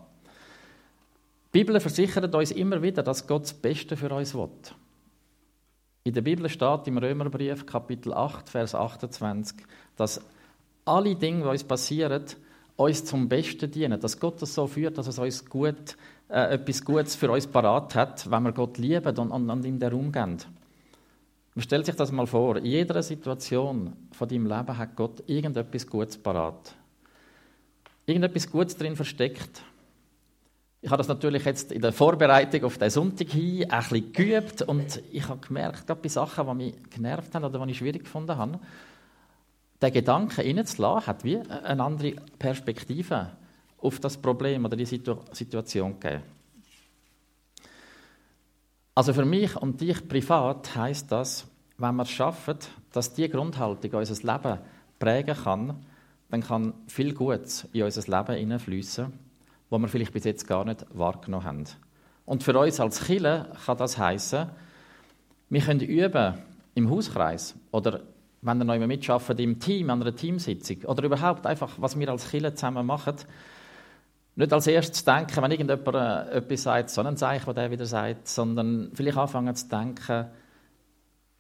Die 1.54 1.60
Bibel 1.60 1.80
versichert 1.80 2.34
uns 2.34 2.50
immer 2.50 2.82
wieder, 2.82 3.04
dass 3.04 3.28
Gott 3.28 3.44
das 3.44 3.54
Beste 3.54 3.96
für 3.96 4.10
uns 4.12 4.34
will. 4.34 4.50
In 6.04 6.16
der 6.16 6.22
Bibel 6.24 6.50
steht 6.50 6.88
im 6.88 6.98
Römerbrief, 6.98 7.68
Kapitel 7.68 8.12
8, 8.12 8.50
Vers 8.50 8.74
28, 8.74 9.56
dass 9.96 10.20
alle 10.84 11.16
Dinge, 11.16 11.44
die 11.44 11.48
uns 11.48 11.64
passieren, 11.64 12.26
uns 12.80 13.04
zum 13.04 13.28
Besten 13.28 13.70
dienen. 13.70 14.00
Dass 14.00 14.20
Gott 14.20 14.42
das 14.42 14.54
so 14.54 14.66
führt, 14.66 14.98
dass 14.98 15.08
es 15.08 15.20
uns 15.20 15.46
gut 15.46 15.98
äh, 16.30 16.54
etwas 16.54 16.84
Gutes 16.84 17.16
für 17.16 17.30
uns 17.30 17.46
parat 17.46 17.94
hat, 17.96 18.32
wenn 18.32 18.44
wir 18.44 18.54
Gott 18.54 18.78
lieben 18.78 19.18
und, 19.18 19.32
und, 19.32 19.50
und 19.50 19.66
ihm 19.66 19.80
den 19.80 19.92
Raum 19.92 20.12
geben. 20.12 20.38
Man 21.56 21.64
stellt 21.64 21.86
sich 21.86 21.96
das 21.96 22.12
mal 22.12 22.26
vor, 22.26 22.56
in 22.58 22.66
jeder 22.66 23.04
Situation 23.04 23.94
von 24.12 24.30
deinem 24.30 24.46
Leben 24.46 24.78
hat 24.78 24.96
Gott 24.96 25.24
irgendetwas 25.28 25.88
Gutes 25.88 26.18
parat. 26.18 26.74
Irgendetwas 28.06 28.50
Gutes 28.50 28.78
drin 28.78 28.96
versteckt. 28.96 29.62
Ich 30.82 30.90
habe 30.90 31.00
das 31.00 31.10
natürlich 31.10 31.44
jetzt 31.44 31.74
in 31.74 31.82
der 31.82 31.92
Vorbereitung 31.92 32.64
auf 32.64 32.78
den 32.78 32.90
Sonntag 32.90 33.28
hin 33.30 33.70
ein 33.70 33.80
bisschen 33.80 34.14
geübt 34.14 34.62
und 34.62 35.02
ich 35.12 35.28
habe 35.28 35.46
gemerkt, 35.46 35.86
gerade 35.86 36.00
bei 36.02 36.08
Sachen, 36.08 36.48
die 36.48 36.54
mich 36.54 36.90
genervt 36.90 37.36
haben 37.36 37.44
oder 37.44 37.66
die 37.66 37.72
ich 37.72 37.78
schwierig 37.78 38.06
gefunden 38.06 38.38
habe, 38.38 38.60
den 39.82 39.94
Gedanken 39.94 40.42
reinzulassen, 40.42 41.08
hat 41.08 41.24
wie 41.24 41.38
eine 41.38 41.84
andere 41.84 42.16
Perspektive 42.38 43.32
auf 43.78 44.00
das 44.00 44.18
Problem 44.18 44.66
oder 44.66 44.76
die 44.76 44.86
Situ 44.86 45.18
Situation 45.32 46.00
gegeben. 46.00 46.24
Also 48.94 49.14
für 49.14 49.26
mich 49.26 49.56
und 49.56 49.80
dich 49.80 50.08
privat 50.08 50.76
heißt 50.76 51.10
das, 51.12 51.48
wenn 51.78 51.96
wir 51.96 52.04
es 52.04 52.10
schaffen, 52.10 52.58
dass 52.92 53.14
die 53.14 53.30
Grundhaltung 53.30 53.94
unser 53.94 54.34
Leben 54.34 54.60
prägen 55.00 55.36
kann, 55.36 55.86
dann 56.30 56.44
kann 56.44 56.74
viel 56.88 57.14
Gutes 57.14 57.68
in 57.72 57.84
unser 57.84 58.02
Leben 58.02 58.38
hineinfließen, 58.38 59.14
was 59.70 59.82
wir 59.82 59.88
vielleicht 59.88 60.12
bis 60.12 60.26
jetzt 60.26 60.48
gar 60.48 60.66
nicht 60.66 60.86
wahrgenommen 60.92 61.46
haben. 61.46 61.64
Und 62.26 62.44
für 62.44 62.58
uns 62.60 62.80
als 62.80 63.06
Killer 63.06 63.54
kann 63.66 63.78
das 63.78 63.98
heißen, 63.98 64.50
wir 65.50 65.62
können 65.62 65.80
üben 65.80 66.38
im 66.76 66.90
Hauskreis 66.90 67.56
oder 67.72 68.02
wenn 68.42 68.58
wir 68.58 68.66
noch 68.66 68.88
mitschaffen 68.88 69.38
im 69.38 69.60
Team, 69.60 69.90
an 69.90 70.02
einer 70.02 70.16
Teamsitzung 70.16 70.84
oder 70.84 71.04
überhaupt 71.04 71.46
einfach, 71.46 71.74
was 71.78 72.00
wir 72.00 72.10
als 72.10 72.30
Killer 72.30 72.56
zusammen 72.56 72.86
machen, 72.86 73.16
nicht 74.36 74.54
als 74.54 74.68
erstes 74.68 75.04
denken, 75.04 75.44
wenn 75.44 75.52
irgendjemand 75.52 75.96
äh, 75.96 76.38
etwas 76.38 76.64
sagt, 76.64 76.90
so 76.90 77.02
ein 77.02 77.18
Zeichen, 77.18 77.48
was 77.48 77.56
der 77.56 77.72
wieder 77.72 77.86
sagt, 77.86 78.28
sondern 78.28 78.92
vielleicht 78.94 79.18
anfangen 79.18 79.54
zu 79.54 79.68
denken, 79.68 80.28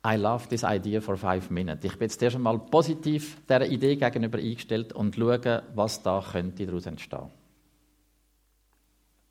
I 0.06 0.16
love 0.16 0.48
this 0.48 0.64
idea 0.64 1.02
for 1.02 1.18
five 1.18 1.50
minutes. 1.50 1.84
Ich 1.84 1.98
bin 1.98 2.08
jetzt 2.08 2.22
erst 2.22 2.36
einmal 2.36 2.58
positiv 2.60 3.38
dieser 3.48 3.66
Idee 3.66 3.96
gegenüber 3.96 4.38
eingestellt 4.38 4.94
und 4.94 5.16
schaue, 5.16 5.64
was 5.76 6.02
da 6.04 6.24
könnte 6.32 6.66
daraus 6.66 6.86
entstehen. 6.86 7.30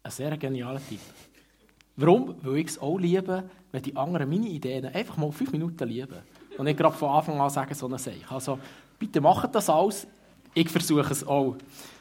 Ein 0.02 0.10
sehr 0.10 0.36
genialer 0.36 0.80
Tipp. 0.86 1.00
Warum? 1.96 2.36
Weil 2.42 2.58
ich 2.58 2.68
es 2.68 2.78
auch 2.78 2.98
liebe, 2.98 3.50
wenn 3.72 3.82
die 3.82 3.96
anderen 3.96 4.28
meine 4.28 4.48
Ideen 4.48 4.86
einfach 4.86 5.16
mal 5.16 5.32
fünf 5.32 5.52
Minuten 5.52 5.88
lieben. 5.88 6.18
Und 6.58 6.64
nicht 6.64 6.76
gerade 6.76 6.96
von 6.96 7.10
Anfang 7.10 7.40
an 7.40 7.48
sagen, 7.48 7.72
so 7.72 7.86
eine 7.86 7.98
Sache. 7.98 8.16
Also, 8.28 8.58
bitte 8.98 9.20
macht 9.20 9.54
das 9.54 9.70
alles. 9.70 10.06
Ich 10.52 10.68
versuche 10.68 11.12
es 11.12 11.26
auch. 11.26 11.56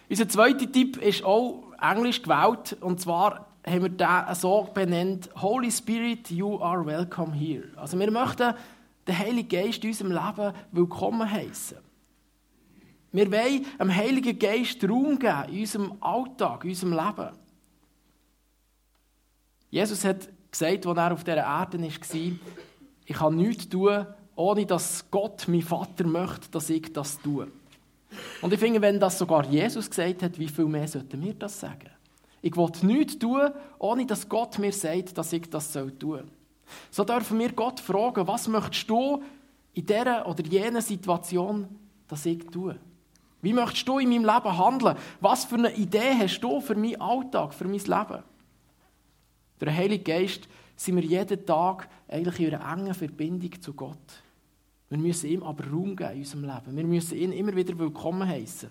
Unser 0.10 0.28
zweiter 0.28 0.70
Tipp 0.70 0.98
ist 0.98 1.24
auch 1.24 1.63
englisch 1.80 2.22
gewählt. 2.22 2.76
Und 2.82 3.00
zwar 3.00 3.46
haben 3.65 3.82
wir 3.84 3.89
den 3.89 4.36
so 4.36 4.67
benannt: 4.74 5.30
Holy 5.39 5.72
Spirit, 5.72 6.32
you 6.32 6.60
are 6.60 6.84
welcome 6.84 7.34
here. 7.34 7.65
Also, 7.76 8.00
wir 8.00 8.10
möchten 8.10 8.54
den 9.08 9.17
Heiligen 9.17 9.48
Geist 9.48 9.84
in 9.84 9.91
unserem 9.91 10.12
Leben 10.12 10.54
willkommen 10.72 11.32
heißen. 11.32 11.78
Wir 13.12 13.32
wollen 13.32 13.65
dem 13.80 13.96
Heiligen 13.96 14.39
Geist 14.39 14.84
Raum 14.84 15.20
geben 15.20 15.50
in 15.50 15.60
unserem 15.62 15.93
Alltag, 16.02 16.63
in 16.63 16.72
unserem 16.72 16.93
Leben. 16.93 17.30
Jesus 19.70 20.04
hat 20.04 20.28
gesagt, 20.52 20.86
als 20.86 20.98
er 20.98 21.13
auf 21.13 21.24
dieser 21.24 21.38
Erde 21.38 21.80
war, 21.80 21.89
ich 23.06 23.15
kann 23.15 23.36
nichts 23.36 23.70
tun, 23.70 24.06
ohne 24.38 24.65
dass 24.65 25.10
Gott, 25.12 25.47
mein 25.47 25.62
Vater, 25.62 26.06
möchte, 26.06 26.50
dass 26.52 26.69
ich 26.69 26.93
das 26.93 27.19
tue. 27.19 27.47
Und 28.41 28.54
ich 28.54 28.60
finde, 28.60 28.82
wenn 28.82 29.00
das 29.00 29.17
sogar 29.17 29.45
Jesus 29.45 29.89
gesagt 29.89 30.23
hat, 30.23 30.39
wie 30.39 30.47
viel 30.47 30.65
mehr 30.65 30.88
sollten 30.88 31.21
wir 31.21 31.34
das 31.34 31.60
sagen? 31.60 31.89
Ich 32.41 32.56
will 32.56 32.69
nichts 32.84 33.17
tun, 33.17 33.50
ohne 33.80 34.06
dass 34.06 34.30
Gott 34.30 34.60
mir 34.60 34.71
sagt, 34.71 35.17
dass 35.17 35.34
ich 35.34 35.50
das 35.50 35.73
tun 35.73 35.91
soll. 36.00 36.26
So 36.91 37.04
dürfen 37.04 37.39
wir 37.39 37.52
Gott 37.52 37.80
fragen, 37.80 38.28
was 38.28 38.47
möchtest 38.47 38.89
du 38.89 39.23
in 39.73 39.86
dieser 39.86 40.28
oder 40.28 40.43
jener 40.45 40.82
Situation, 40.82 41.67
dass 42.08 42.26
ich 42.26 42.45
tue? 42.47 42.78
Wie 43.41 43.54
möchtest 43.54 43.88
du 43.88 44.00
in 44.00 44.10
meinem 44.10 44.26
Leben 44.26 44.58
handeln? 44.58 44.97
Was 45.19 45.45
für 45.45 45.56
eine 45.56 45.73
Idee 45.76 46.13
hast 46.19 46.41
du 46.41 46.62
für 46.62 46.76
meinen 46.76 47.02
Alltag, 47.02 47.54
für 47.54 47.65
mein 47.65 47.80
Leben? 47.80 48.23
Durch 49.60 49.71
den 49.71 49.76
Heiligen 49.76 50.04
Geist 50.04 50.47
sind 50.76 50.95
wir 50.95 51.04
jeden 51.04 51.45
Tag 51.45 51.89
eigentlich 52.08 52.39
in 52.39 52.54
einer 52.54 52.73
engen 52.73 52.93
Verbindung 52.93 53.60
zu 53.62 53.73
Gott. 53.73 53.97
Wir 54.89 54.97
müssen 54.97 55.30
ihm 55.30 55.43
aber 55.43 55.65
Raum 55.69 55.95
geben 55.95 56.13
in 56.13 56.19
unserem 56.19 56.43
Leben. 56.43 56.78
Wir 56.78 56.84
müssen 56.86 57.17
ihn 57.17 57.32
immer 57.34 57.56
wieder 57.56 57.78
willkommen 57.78 58.28
heißen. 58.28 58.69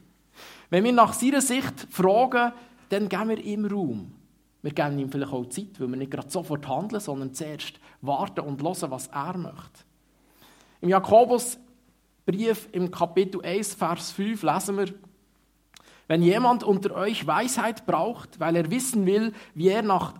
Wenn 0.70 0.84
wir 0.84 0.92
nach 0.92 1.12
seiner 1.12 1.42
Sicht 1.42 1.86
fragen, 1.90 2.52
dann 2.88 3.08
geben 3.08 3.28
wir 3.28 3.38
ihm 3.38 3.66
Raum. 3.66 4.12
Wir 4.62 4.72
geben 4.72 4.98
ihm 4.98 5.10
vielleicht 5.10 5.32
auch 5.32 5.46
Zeit, 5.46 5.78
weil 5.78 5.88
wir 5.88 5.96
nicht 5.96 6.10
gerade 6.10 6.30
sofort 6.30 6.66
handeln, 6.66 7.00
sondern 7.00 7.34
zuerst 7.34 7.78
warten 8.00 8.40
und 8.40 8.62
hören, 8.62 8.90
was 8.90 9.08
er 9.08 9.36
möchte. 9.36 9.84
Im 10.80 10.88
Jakobusbrief 10.88 12.68
im 12.72 12.90
Kapitel 12.90 13.44
1, 13.44 13.74
Vers 13.74 14.12
5 14.12 14.42
lesen 14.42 14.76
wir, 14.78 14.94
wenn 16.08 16.22
jemand 16.22 16.64
unter 16.64 16.94
euch 16.94 17.26
Weisheit 17.26 17.84
braucht, 17.84 18.40
weil 18.40 18.56
er 18.56 18.70
wissen 18.70 19.06
will, 19.06 19.32
wie 19.54 19.68
er 19.68 19.82
nach 19.82 20.14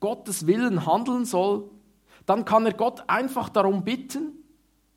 Gottes 0.00 0.46
Willen 0.46 0.86
handeln 0.86 1.24
soll, 1.24 1.68
dann 2.26 2.44
kann 2.44 2.64
er 2.64 2.72
Gott 2.72 3.04
einfach 3.08 3.48
darum 3.48 3.84
bitten 3.84 4.41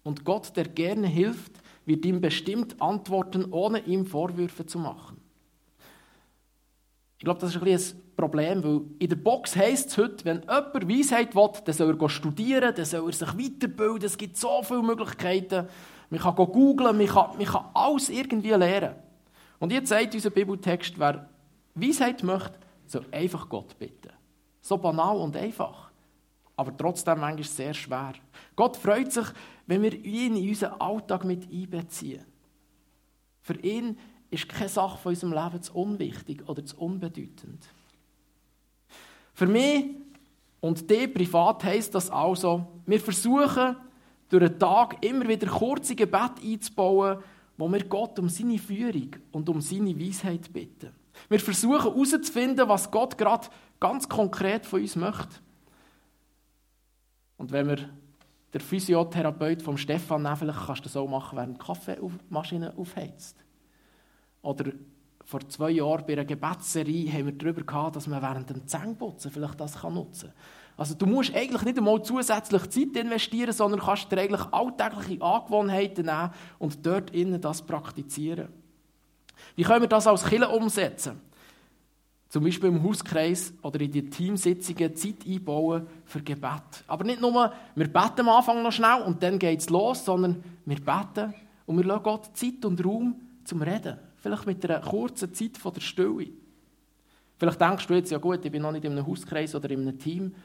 und 0.06 0.24
Gott, 0.24 0.56
der 0.56 0.66
gerne 0.66 1.08
hilft, 1.08 1.52
wird 1.86 2.06
ihm 2.06 2.22
bestimmt 2.22 2.80
antworten, 2.80 3.52
ohne 3.52 3.80
ihm 3.80 4.06
Vorwürfe 4.06 4.66
zu 4.66 4.80
machen. 4.80 5.20
Ich 7.18 7.26
glaube, 7.26 7.40
das 7.40 7.56
ist 7.56 7.62
ein, 7.62 7.68
ein 7.68 8.16
Problem, 8.16 8.64
weil 8.64 8.82
in 9.00 9.10
der 9.10 9.16
Box 9.16 9.56
heisst 9.56 9.90
es 9.90 9.98
heute, 9.98 10.24
wenn 10.26 10.42
jemand 10.42 10.88
Weisheit 10.88 11.36
will, 11.36 11.50
dann 11.66 11.74
soll 11.74 12.00
er 12.00 12.10
studieren, 12.10 12.74
dann 12.76 12.86
soll 12.86 13.10
er 13.10 13.14
sich 13.14 13.28
weiterbilden, 13.28 14.06
es 14.06 14.18
gibt 14.18 14.38
so 14.38 14.62
viele 14.64 14.84
Möglichkeiten. 14.84 15.68
Man 16.12 16.20
kann 16.20 16.36
googlen, 16.36 16.98
man 16.98 17.08
kann, 17.08 17.38
man 17.38 17.46
kann 17.46 17.66
alles 17.74 18.10
irgendwie 18.10 18.52
lernen. 18.52 18.96
Und 19.58 19.72
jetzt 19.72 19.90
sagt 19.90 20.14
unser 20.14 20.30
Bibeltext, 20.30 21.00
wer 21.00 21.28
Weisheit 21.74 22.22
möchte, 22.22 22.60
soll 22.86 23.06
einfach 23.12 23.50
Gott 23.50 23.78
bitten. 23.80 24.12
So 24.62 24.78
banal 24.78 25.18
und 25.18 25.36
einfach. 25.36 25.90
Aber 26.58 26.76
trotzdem 26.78 27.20
manchmal 27.20 27.44
sehr 27.44 27.74
schwer. 27.74 28.14
Gott 28.56 28.78
freut 28.78 29.12
sich, 29.12 29.26
wenn 29.68 29.82
wir 29.82 29.94
ihn 29.94 30.36
in 30.36 30.50
unseren 30.50 30.80
Alltag 30.80 31.26
mit 31.26 31.52
einbeziehen. 31.52 32.26
Für 33.42 33.60
ihn 33.60 33.98
ist 34.30 34.50
keine 34.50 34.70
Sache 34.70 34.98
von 34.98 35.12
unserem 35.12 35.34
Leben 35.34 35.62
zu 35.62 35.74
unwichtig 35.74 36.48
oder 36.48 36.66
zu 36.66 36.78
unbedeutend. 36.78 37.68
Für 39.34 39.48
mich 39.48 39.86
und 40.62 40.90
die 40.90 41.08
privat 41.08 41.64
heisst 41.64 41.94
das 41.94 42.10
also, 42.10 42.66
wir 42.86 43.00
versuchen, 43.00 43.76
durch 44.30 44.50
den 44.50 44.60
Tag 44.60 45.06
immer 45.06 45.28
wieder 45.28 45.48
kurze 45.48 45.96
Gebete 45.96 46.42
einzubauen, 46.44 47.20
wo 47.58 47.70
wir 47.70 47.84
Gott 47.86 48.18
um 48.20 48.30
seine 48.30 48.58
Führung 48.58 49.12
und 49.32 49.48
um 49.48 49.62
seine 49.62 49.98
Weisheit 50.00 50.52
bitten. 50.52 50.92
Wir 51.30 51.40
versuchen 51.40 51.82
herauszufinden, 51.82 52.68
was 52.68 52.90
Gott 52.90 53.18
gerade 53.18 53.48
ganz 53.80 54.10
konkret 54.10 54.66
von 54.66 54.82
uns 54.82 54.96
möchte. 54.96 55.36
Und 57.38 57.52
wenn 57.52 57.68
wir 57.68 57.90
der 58.56 58.62
Physiotherapeut 58.62 59.62
vom 59.62 59.76
Stefan 59.76 60.26
vielleicht 60.38 60.66
kannst 60.66 60.80
du 60.80 60.84
das 60.86 60.96
auch 60.96 61.10
machen, 61.10 61.38
während 61.38 61.62
die 61.62 61.66
Kaffeemaschine 61.66 62.74
aufheizt. 62.78 63.36
Oder 64.42 64.72
vor 65.26 65.42
zwei 65.50 65.72
Jahren 65.72 66.06
bei 66.06 66.14
einer 66.14 66.24
Gebetsserie 66.24 67.12
haben 67.12 67.26
wir 67.26 67.34
darüber 67.34 67.64
gehabt, 67.64 67.98
dass 67.98 68.08
man 68.08 68.22
während 68.22 68.50
dem 68.50 68.66
Zähneputzen 68.66 69.30
vielleicht 69.30 69.60
das 69.60 69.84
nutzen 69.84 70.30
kann. 70.30 70.38
Also 70.78 70.96
du 70.96 71.06
musst 71.06 71.36
eigentlich 71.36 71.64
nicht 71.64 71.78
einmal 71.78 72.02
zusätzlich 72.02 72.70
Zeit 72.70 72.96
investieren, 72.96 73.52
sondern 73.52 73.82
kannst 73.82 74.10
dir 74.10 74.22
eigentlich 74.22 74.46
alltägliche 74.54 75.22
Angewohnheiten 75.22 76.06
nehmen 76.06 76.32
und 76.58 76.86
dort 76.86 77.10
innen 77.10 77.42
das 77.42 77.62
praktizieren. 77.62 78.48
Wie 79.58 79.64
können 79.64 79.82
wir 79.82 79.90
das 79.90 80.08
als 80.08 80.24
Killer 80.24 80.54
umsetzen? 80.54 81.20
Zum 82.36 82.44
Beispiel 82.44 82.68
im 82.68 82.84
Hauskreis 82.84 83.54
oder 83.62 83.80
in 83.80 83.94
den 83.94 84.12
Teamsitzungen 84.12 84.94
Zeit 84.94 85.26
einbauen 85.26 85.88
für 86.04 86.22
Gebet. 86.22 86.84
Aber 86.86 87.06
nicht 87.06 87.22
nur, 87.22 87.54
wir 87.76 87.88
beten 87.88 88.20
am 88.20 88.28
Anfang 88.28 88.62
noch 88.62 88.74
schnell 88.74 89.04
und 89.04 89.24
dann 89.24 89.40
geht 89.40 89.62
es 89.62 89.70
los, 89.70 90.04
sondern 90.04 90.44
wir 90.66 90.76
beten 90.76 91.34
und 91.66 91.78
wir 91.78 91.86
lassen 91.86 92.04
Gott 92.04 92.36
Zeit 92.36 92.66
und 92.66 92.84
Raum 92.84 93.16
zum 93.46 93.62
Reden. 93.62 93.98
Vielleicht 94.18 94.46
mit 94.48 94.70
einer 94.70 94.82
kurzen 94.82 95.34
Zeit 95.34 95.58
von 95.58 95.76
der 95.76 95.80
Stille. 95.80 96.28
Vielleicht 97.38 97.62
denkst 97.62 97.88
du 97.88 97.94
jetzt, 97.94 98.12
ja 98.12 98.18
gut, 98.18 98.44
ich 98.44 98.52
bin 98.52 98.64
noch 98.64 98.74
nicht 98.74 98.84
in 98.84 98.92
einem 98.92 99.08
Hauskreis 99.08 99.56
oder 99.56 99.72
in 99.72 99.84
einem 99.84 99.98
Team, 99.98 100.36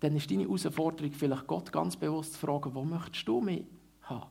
dann 0.00 0.16
ist 0.16 0.30
deine 0.30 0.42
Herausforderung 0.42 1.12
vielleicht 1.12 1.46
Gott 1.46 1.72
ganz 1.72 1.96
bewusst 1.96 2.34
zu 2.34 2.40
fragen, 2.40 2.74
wo 2.74 2.84
möchtest 2.84 3.26
du 3.26 3.40
mich 3.40 3.64
haben? 4.02 4.26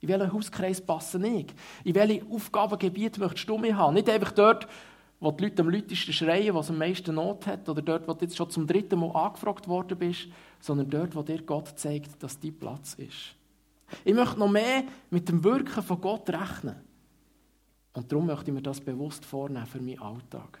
In 0.00 0.08
welchen 0.08 0.32
Hauskreis 0.32 0.80
passen 0.80 1.22
ich? 1.22 1.48
In 1.84 1.94
welchem 1.94 2.32
Aufgabengebiet 2.32 3.18
möchtest 3.18 3.46
du 3.46 3.58
mich 3.58 3.74
haben? 3.74 3.92
Nicht 3.92 4.08
einfach 4.08 4.32
dort, 4.32 4.66
wo 5.20 5.30
die 5.30 5.44
Leute 5.44 5.62
am 5.62 5.70
lautesten 5.70 6.12
schreien, 6.12 6.54
was 6.54 6.70
am 6.70 6.78
meisten 6.78 7.14
Not 7.14 7.46
hat, 7.46 7.68
oder 7.68 7.82
dort, 7.82 8.06
wo 8.06 8.12
du 8.12 8.24
jetzt 8.24 8.36
schon 8.36 8.50
zum 8.50 8.66
dritten 8.66 8.98
Mal 8.98 9.10
angefragt 9.12 9.66
worden 9.66 9.98
bist, 9.98 10.28
sondern 10.60 10.90
dort, 10.90 11.14
wo 11.14 11.22
dir 11.22 11.42
Gott 11.42 11.78
zeigt, 11.78 12.22
dass 12.22 12.38
dein 12.38 12.58
Platz 12.58 12.94
ist. 12.94 13.34
Ich 14.04 14.14
möchte 14.14 14.38
noch 14.38 14.50
mehr 14.50 14.84
mit 15.10 15.28
dem 15.28 15.42
Wirken 15.44 15.82
von 15.82 16.00
Gott 16.00 16.28
rechnen. 16.28 16.76
Und 17.92 18.12
darum 18.12 18.26
möchte 18.26 18.50
ich 18.50 18.54
mir 18.54 18.62
das 18.62 18.80
bewusst 18.80 19.24
vornehmen 19.24 19.66
für 19.66 19.80
meinen 19.80 20.00
Alltag. 20.00 20.60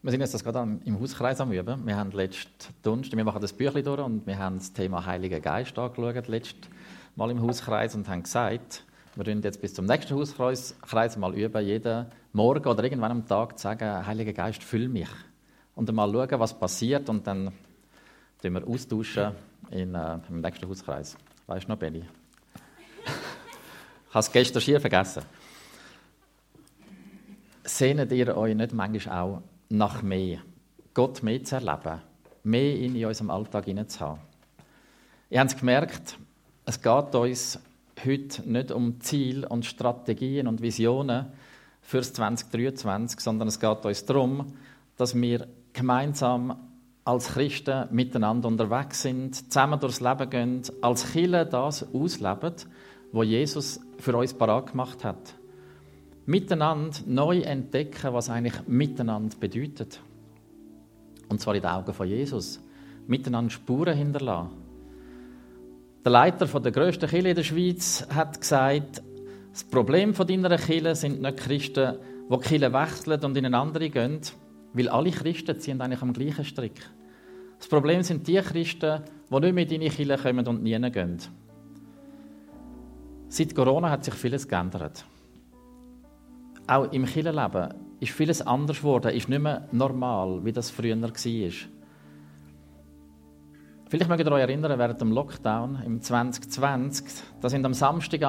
Wir 0.00 0.12
sind 0.12 0.20
jetzt 0.20 0.32
das 0.32 0.44
gerade 0.44 0.78
im 0.84 1.00
Hauskreis 1.00 1.40
am 1.40 1.52
Üben. 1.52 1.84
Wir 1.84 1.96
haben 1.96 2.12
letzten 2.12 2.72
Donnerstag, 2.82 3.16
wir 3.16 3.24
machen 3.24 3.42
das 3.42 3.52
Büchlein 3.52 3.84
durch 3.84 4.00
und 4.00 4.26
wir 4.26 4.38
haben 4.38 4.56
das 4.56 4.72
Thema 4.72 5.04
Heiliger 5.04 5.40
Geist 5.40 5.76
angeschaut, 5.76 6.28
letztes 6.28 6.70
Mal 7.16 7.30
im 7.32 7.42
Hauskreis 7.42 7.94
und 7.96 8.08
haben 8.08 8.22
gesagt, 8.22 8.84
wir 9.16 9.26
werden 9.26 9.42
jetzt 9.42 9.60
bis 9.60 9.74
zum 9.74 9.86
nächsten 9.86 10.14
Hauskreis 10.14 11.16
mal 11.16 11.34
üben, 11.34 11.66
jeden 11.66 12.06
Morgen 12.38 12.68
oder 12.68 12.84
irgendwann 12.84 13.10
am 13.10 13.26
Tag 13.26 13.58
zu 13.58 13.64
sagen, 13.64 14.06
Heiliger 14.06 14.32
Geist, 14.32 14.62
füll 14.62 14.88
mich. 14.88 15.08
Und 15.74 15.88
dann 15.88 15.96
mal 15.96 16.08
schauen, 16.12 16.38
was 16.38 16.56
passiert 16.56 17.08
und 17.08 17.26
dann 17.26 17.50
tun 18.40 18.54
wir 18.54 18.64
austauschen 18.64 19.32
in, 19.72 19.92
äh, 19.96 20.18
im 20.28 20.40
nächsten 20.40 20.68
Hauskreis. 20.68 21.16
Weißt 21.48 21.66
du 21.66 21.72
noch, 21.72 21.78
Benny? 21.78 22.04
ich 23.04 24.14
habe 24.14 24.20
es 24.20 24.30
gestern 24.30 24.62
schier 24.62 24.80
vergessen. 24.80 25.24
Sehnt 27.64 28.12
ihr 28.12 28.36
euch 28.36 28.54
nicht 28.54 28.72
manchmal 28.72 29.18
auch 29.20 29.42
nach 29.68 30.00
mehr. 30.02 30.38
Gott 30.94 31.24
mehr 31.24 31.42
zu 31.42 31.56
erleben, 31.56 32.00
mehr 32.44 32.76
in 32.76 33.04
unserem 33.04 33.30
Alltag 33.30 33.64
zu 33.90 33.98
haben. 33.98 34.20
Ihr 35.28 35.40
habt 35.40 35.50
es 35.50 35.56
gemerkt, 35.56 36.16
es 36.66 36.80
geht 36.80 37.14
uns 37.16 37.58
heute 38.06 38.48
nicht 38.48 38.70
um 38.70 39.00
Ziel 39.00 39.44
und 39.44 39.66
Strategien 39.66 40.46
und 40.46 40.62
Visionen 40.62 41.32
fürs 41.88 42.12
2023, 42.12 43.18
sondern 43.20 43.48
es 43.48 43.58
geht 43.58 43.84
uns 43.84 44.04
darum, 44.04 44.52
dass 44.96 45.14
wir 45.14 45.48
gemeinsam 45.72 46.56
als 47.04 47.28
Christen 47.28 47.86
miteinander 47.90 48.48
unterwegs 48.48 49.02
sind, 49.02 49.34
zusammen 49.34 49.80
durchs 49.80 50.00
Leben 50.00 50.28
gehen, 50.28 50.62
als 50.82 51.12
Kirche 51.12 51.46
das 51.46 51.86
ausleben, 51.94 52.54
was 53.12 53.26
Jesus 53.26 53.80
für 53.98 54.16
uns 54.16 54.34
parat 54.34 54.72
gemacht 54.72 55.02
hat 55.02 55.34
miteinander 56.28 56.98
neu 57.06 57.40
entdecken, 57.40 58.12
was 58.12 58.28
eigentlich 58.28 58.66
miteinander 58.66 59.34
bedeutet. 59.40 59.98
Und 61.30 61.40
zwar 61.40 61.54
in 61.54 61.62
den 61.62 61.70
Augen 61.70 61.94
von 61.94 62.06
Jesus. 62.06 62.60
Miteinander 63.06 63.50
Spuren 63.50 63.96
hinterlassen. 63.96 64.50
Der 66.04 66.12
Leiter 66.12 66.46
der 66.60 66.70
grössten 66.70 67.08
Kirche 67.08 67.28
in 67.30 67.34
der 67.34 67.42
Schweiz 67.42 68.06
hat 68.14 68.38
gesagt, 68.38 69.02
das 69.58 69.64
Problem 69.64 70.12
deiner 70.12 70.56
Kirche 70.56 70.94
sind 70.94 71.20
nicht 71.20 71.36
Christen, 71.36 71.96
die 72.30 72.36
die 72.36 72.48
Kirche 72.48 72.72
wechseln 72.72 73.24
und 73.24 73.36
in 73.36 73.46
eine 73.46 73.58
andere 73.58 73.90
gehen, 73.90 74.20
weil 74.72 74.88
alle 74.88 75.10
Christen 75.10 75.58
ziehen 75.58 75.80
eigentlich 75.80 76.02
am 76.02 76.12
gleichen 76.12 76.44
Strick. 76.44 76.80
Das 77.58 77.68
Problem 77.68 78.02
sind 78.02 78.26
die 78.26 78.36
Christen, 78.36 79.02
die 79.30 79.40
nicht 79.40 79.54
mehr 79.54 79.64
in 79.64 79.70
deine 79.70 79.90
Kirche 79.90 80.22
kommen 80.22 80.46
und 80.46 80.62
nie 80.62 80.78
gehen. 80.90 81.18
Seit 83.28 83.54
Corona 83.54 83.90
hat 83.90 84.04
sich 84.04 84.14
vieles 84.14 84.46
geändert 84.46 85.04
auch 86.68 86.92
im 86.92 87.06
Kirchenleben 87.06 87.74
ist 87.98 88.12
vieles 88.12 88.42
anders 88.42 88.78
geworden, 88.78 89.12
ist 89.12 89.28
nicht 89.28 89.42
mehr 89.42 89.66
normal, 89.72 90.44
wie 90.44 90.52
das 90.52 90.70
früher 90.70 91.00
war. 91.00 91.08
Vielleicht 93.88 94.10
mögt 94.10 94.20
ihr 94.20 94.32
euch 94.32 94.42
erinnern, 94.42 94.78
während 94.78 95.00
dem 95.00 95.12
Lockdown 95.12 95.82
im 95.84 96.02
2020, 96.02 97.06
da 97.40 97.48
sind 97.48 97.64
am 97.64 97.72
Samstag 97.72 98.20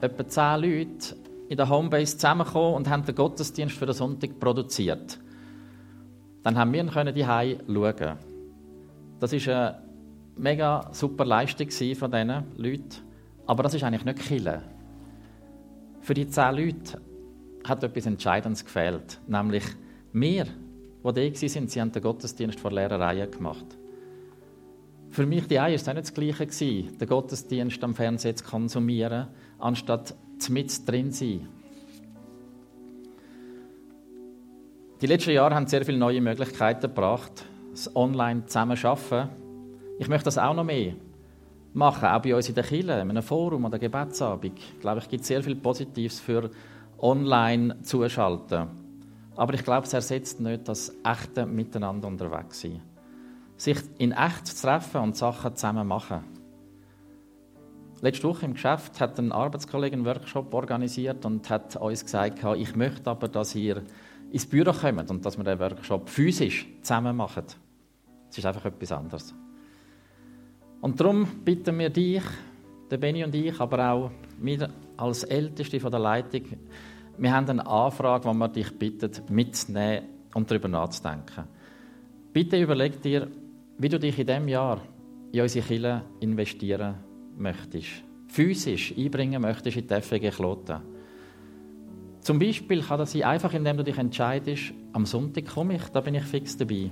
etwa 0.00 0.26
zehn 0.26 0.60
Leute 0.60 1.16
in 1.48 1.56
der 1.56 1.68
Homebase 1.68 2.16
zusammengekommen 2.16 2.74
und 2.74 2.90
haben 2.90 3.04
den 3.04 3.14
Gottesdienst 3.14 3.76
für 3.76 3.86
den 3.86 3.94
Sonntag 3.94 4.40
produziert. 4.40 5.20
Dann 6.42 6.58
haben 6.58 6.72
wir 6.72 6.82
die 7.12 7.24
schauen. 7.24 8.18
Das 9.20 9.32
war 9.32 9.54
eine 9.54 9.78
mega 10.36 10.88
super 10.90 11.24
Leistung 11.24 11.70
von 11.70 12.10
diesen 12.10 12.44
Leuten. 12.56 12.96
Aber 13.46 13.62
das 13.62 13.74
ist 13.74 13.84
eigentlich 13.84 14.04
nicht 14.04 14.18
Kille. 14.18 14.62
Für 16.00 16.14
die 16.14 16.26
zehn 16.26 16.56
Leute 16.56 17.00
hat 17.64 17.84
etwas 17.84 18.06
Entscheidendes 18.06 18.64
gefehlt. 18.64 19.20
Nämlich 19.28 19.64
wir, 20.12 20.44
die 20.44 20.50
da 21.02 21.14
waren, 21.14 21.68
sie 21.68 21.80
haben 21.80 21.92
den 21.92 22.02
Gottesdienst 22.02 22.58
vor 22.58 22.72
leeren 22.72 23.00
Reihen 23.00 23.30
gemacht. 23.30 23.78
Für 25.14 25.26
mich 25.26 25.46
die 25.46 25.60
Eier 25.60 25.76
es 25.76 25.88
auch 25.88 25.94
nicht 25.94 26.06
das 26.06 26.12
Gleiche, 26.12 26.44
den 26.90 27.08
Gottesdienst 27.08 27.84
am 27.84 27.94
Fernsehen 27.94 28.34
zu 28.34 28.42
konsumieren, 28.42 29.28
anstatt 29.60 30.16
mit 30.48 30.88
drin 30.88 31.12
zu 31.12 31.24
sein. 31.24 31.48
Die 35.00 35.06
letzten 35.06 35.30
Jahre 35.30 35.54
haben 35.54 35.68
sehr 35.68 35.84
viele 35.84 35.98
neue 35.98 36.20
Möglichkeiten 36.20 36.80
gebracht, 36.80 37.46
das 37.70 37.94
online 37.94 38.46
zusammen 38.46 38.76
arbeiten. 38.82 39.28
Ich 40.00 40.08
möchte 40.08 40.24
das 40.24 40.36
auch 40.36 40.52
noch 40.52 40.64
mehr 40.64 40.94
machen, 41.74 42.08
auch 42.08 42.20
bei 42.20 42.34
uns 42.34 42.48
in 42.48 42.56
der 42.56 42.64
Kirche, 42.64 42.94
in 42.94 43.10
einem 43.10 43.22
Forum 43.22 43.66
oder 43.66 43.78
Gebetsabend. 43.78 44.58
Ich 44.58 44.80
glaube, 44.80 44.98
es 44.98 45.08
gibt 45.08 45.24
sehr 45.24 45.44
viel 45.44 45.54
Positives 45.54 46.18
für 46.18 46.50
online 46.98 47.80
zuschalten. 47.82 48.66
Aber 49.36 49.54
ich 49.54 49.62
glaube, 49.62 49.86
es 49.86 49.92
ersetzt 49.92 50.40
nicht 50.40 50.66
das 50.66 50.92
echte 51.04 51.46
Miteinander 51.46 52.08
unterwegs 52.08 52.62
sein. 52.62 52.82
Sich 53.64 53.78
in 53.96 54.12
echt 54.12 54.46
zu 54.46 54.66
treffen 54.66 55.00
und 55.00 55.16
Sachen 55.16 55.56
zusammen 55.56 55.88
machen. 55.88 56.22
Letzte 58.02 58.28
Woche 58.28 58.44
im 58.44 58.52
Geschäft 58.52 59.00
hat 59.00 59.18
ein 59.18 59.32
Arbeitskollege 59.32 59.96
einen 59.96 60.04
Workshop 60.04 60.52
organisiert 60.52 61.24
und 61.24 61.48
hat 61.48 61.74
uns 61.76 62.04
gesagt, 62.04 62.44
ich 62.58 62.76
möchte 62.76 63.08
aber, 63.08 63.26
dass 63.26 63.54
ihr 63.54 63.82
ins 64.30 64.44
Büro 64.44 64.70
kommt 64.70 65.10
und 65.10 65.24
dass 65.24 65.38
wir 65.38 65.44
den 65.44 65.58
Workshop 65.58 66.10
physisch 66.10 66.66
zusammen 66.82 67.16
machen. 67.16 67.44
Es 68.28 68.36
ist 68.36 68.44
einfach 68.44 68.66
etwas 68.66 68.92
anderes. 68.92 69.34
Und 70.82 71.00
darum 71.00 71.26
bitten 71.42 71.78
wir 71.78 71.88
dich, 71.88 72.22
der 72.90 72.98
Benny 72.98 73.24
und 73.24 73.34
ich, 73.34 73.58
aber 73.58 73.90
auch 73.90 74.10
wir 74.42 74.68
als 74.98 75.24
Älteste 75.24 75.80
von 75.80 75.90
der 75.90 76.00
Leitung, 76.00 76.42
Wir 77.16 77.32
haben 77.32 77.48
eine 77.48 77.66
Anfrage, 77.66 78.26
wo 78.26 78.34
wir 78.34 78.48
dich 78.48 78.78
bitten, 78.78 79.10
mitzunehmen 79.30 80.04
und 80.34 80.50
darüber 80.50 80.68
nachzudenken. 80.68 81.44
Bitte 82.30 82.60
überleg 82.60 83.00
dir, 83.00 83.28
wie 83.78 83.88
du 83.88 83.98
dich 83.98 84.18
in 84.18 84.26
diesem 84.26 84.48
Jahr 84.48 84.80
in 85.32 85.40
unsere 85.40 85.66
Kirche 85.66 86.02
investieren 86.20 86.94
möchtest. 87.36 88.04
Physisch 88.28 88.94
einbringen 88.96 89.42
möchtest 89.42 89.76
in 89.76 89.86
die 89.86 90.00
FG 90.00 90.30
Kloten. 90.30 90.80
Zum 92.20 92.38
Beispiel 92.38 92.82
kann 92.82 92.98
das 92.98 93.12
sein, 93.12 93.24
einfach 93.24 93.52
indem 93.52 93.76
du 93.76 93.84
dich 93.84 93.98
entscheidest, 93.98 94.72
am 94.92 95.04
Sonntag 95.04 95.46
komme 95.46 95.76
ich, 95.76 95.82
da 95.88 96.00
bin 96.00 96.14
ich 96.14 96.22
fix 96.22 96.56
dabei. 96.56 96.90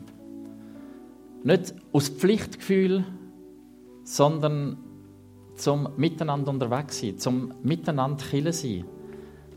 Nicht 1.44 1.74
aus 1.92 2.08
Pflichtgefühl, 2.10 3.04
sondern 4.04 4.76
zum 5.54 5.88
Miteinander 5.96 6.50
unterwegs 6.50 7.00
sein, 7.00 7.18
zum 7.18 7.54
Miteinander 7.62 8.24
Kille 8.24 8.52
sein. 8.52 8.84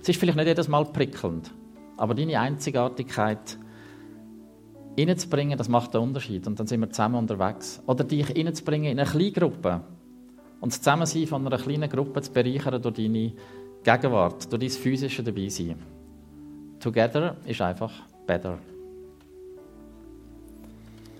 Es 0.01 0.09
ist 0.09 0.19
vielleicht 0.19 0.37
nicht 0.37 0.47
jedes 0.47 0.67
Mal 0.67 0.85
prickelnd, 0.85 1.51
aber 1.97 2.13
deine 2.13 2.39
Einzigartigkeit 2.39 3.57
reinzubringen, 4.97 5.57
das 5.57 5.69
macht 5.69 5.95
einen 5.95 6.05
Unterschied. 6.05 6.47
Und 6.47 6.59
dann 6.59 6.67
sind 6.67 6.79
wir 6.79 6.89
zusammen 6.89 7.15
unterwegs. 7.15 7.81
Oder 7.85 8.03
dich 8.03 8.29
reinzubringen 8.29 8.91
in 8.91 8.99
eine 8.99 9.09
kleine 9.09 9.31
Gruppe. 9.31 9.81
Und 10.61 10.71
das 10.71 10.81
Zusammensein 10.81 11.27
von 11.27 11.45
einer 11.45 11.57
kleinen 11.57 11.89
Gruppe 11.89 12.21
zu 12.21 12.31
bereichern 12.31 12.81
durch 12.81 12.95
deine 12.95 13.33
Gegenwart, 13.83 14.51
durch 14.51 14.59
dein 14.61 14.69
physische 14.69 15.23
Dabeisein. 15.23 15.75
Together 16.79 17.35
ist 17.45 17.61
einfach 17.61 17.91
better. 18.25 18.57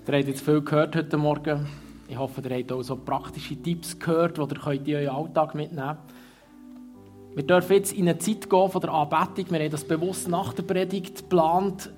Ihr 0.08 0.14
habt 0.14 0.28
jetzt 0.28 0.42
viel 0.42 0.62
gehört 0.62 0.96
heute 0.96 1.18
Morgen. 1.18 1.68
Ich 2.08 2.18
hoffe, 2.18 2.42
ihr 2.48 2.58
habt 2.58 2.72
auch 2.72 2.84
so 2.84 2.96
praktische 2.96 3.56
Tipps 3.56 3.98
gehört, 3.98 4.38
die 4.38 4.92
ihr 4.92 5.02
in 5.02 5.08
euren 5.08 5.16
Alltag 5.16 5.56
mitnehmen 5.56 5.88
könnt. 5.88 7.36
Wir 7.36 7.44
dürfen 7.46 7.74
jetzt 7.74 7.92
in 7.92 8.08
eine 8.08 8.18
Zeit 8.18 8.50
gehen 8.50 8.70
von 8.70 8.82
der 8.82 8.92
Anbetung. 8.92 9.52
Wir 9.52 9.60
haben 9.60 9.72
das 9.72 9.84
bewusst 9.84 10.30
nach 10.30 10.54
der 10.54 10.64
Predigt 10.64 11.18
geplant 11.18 11.90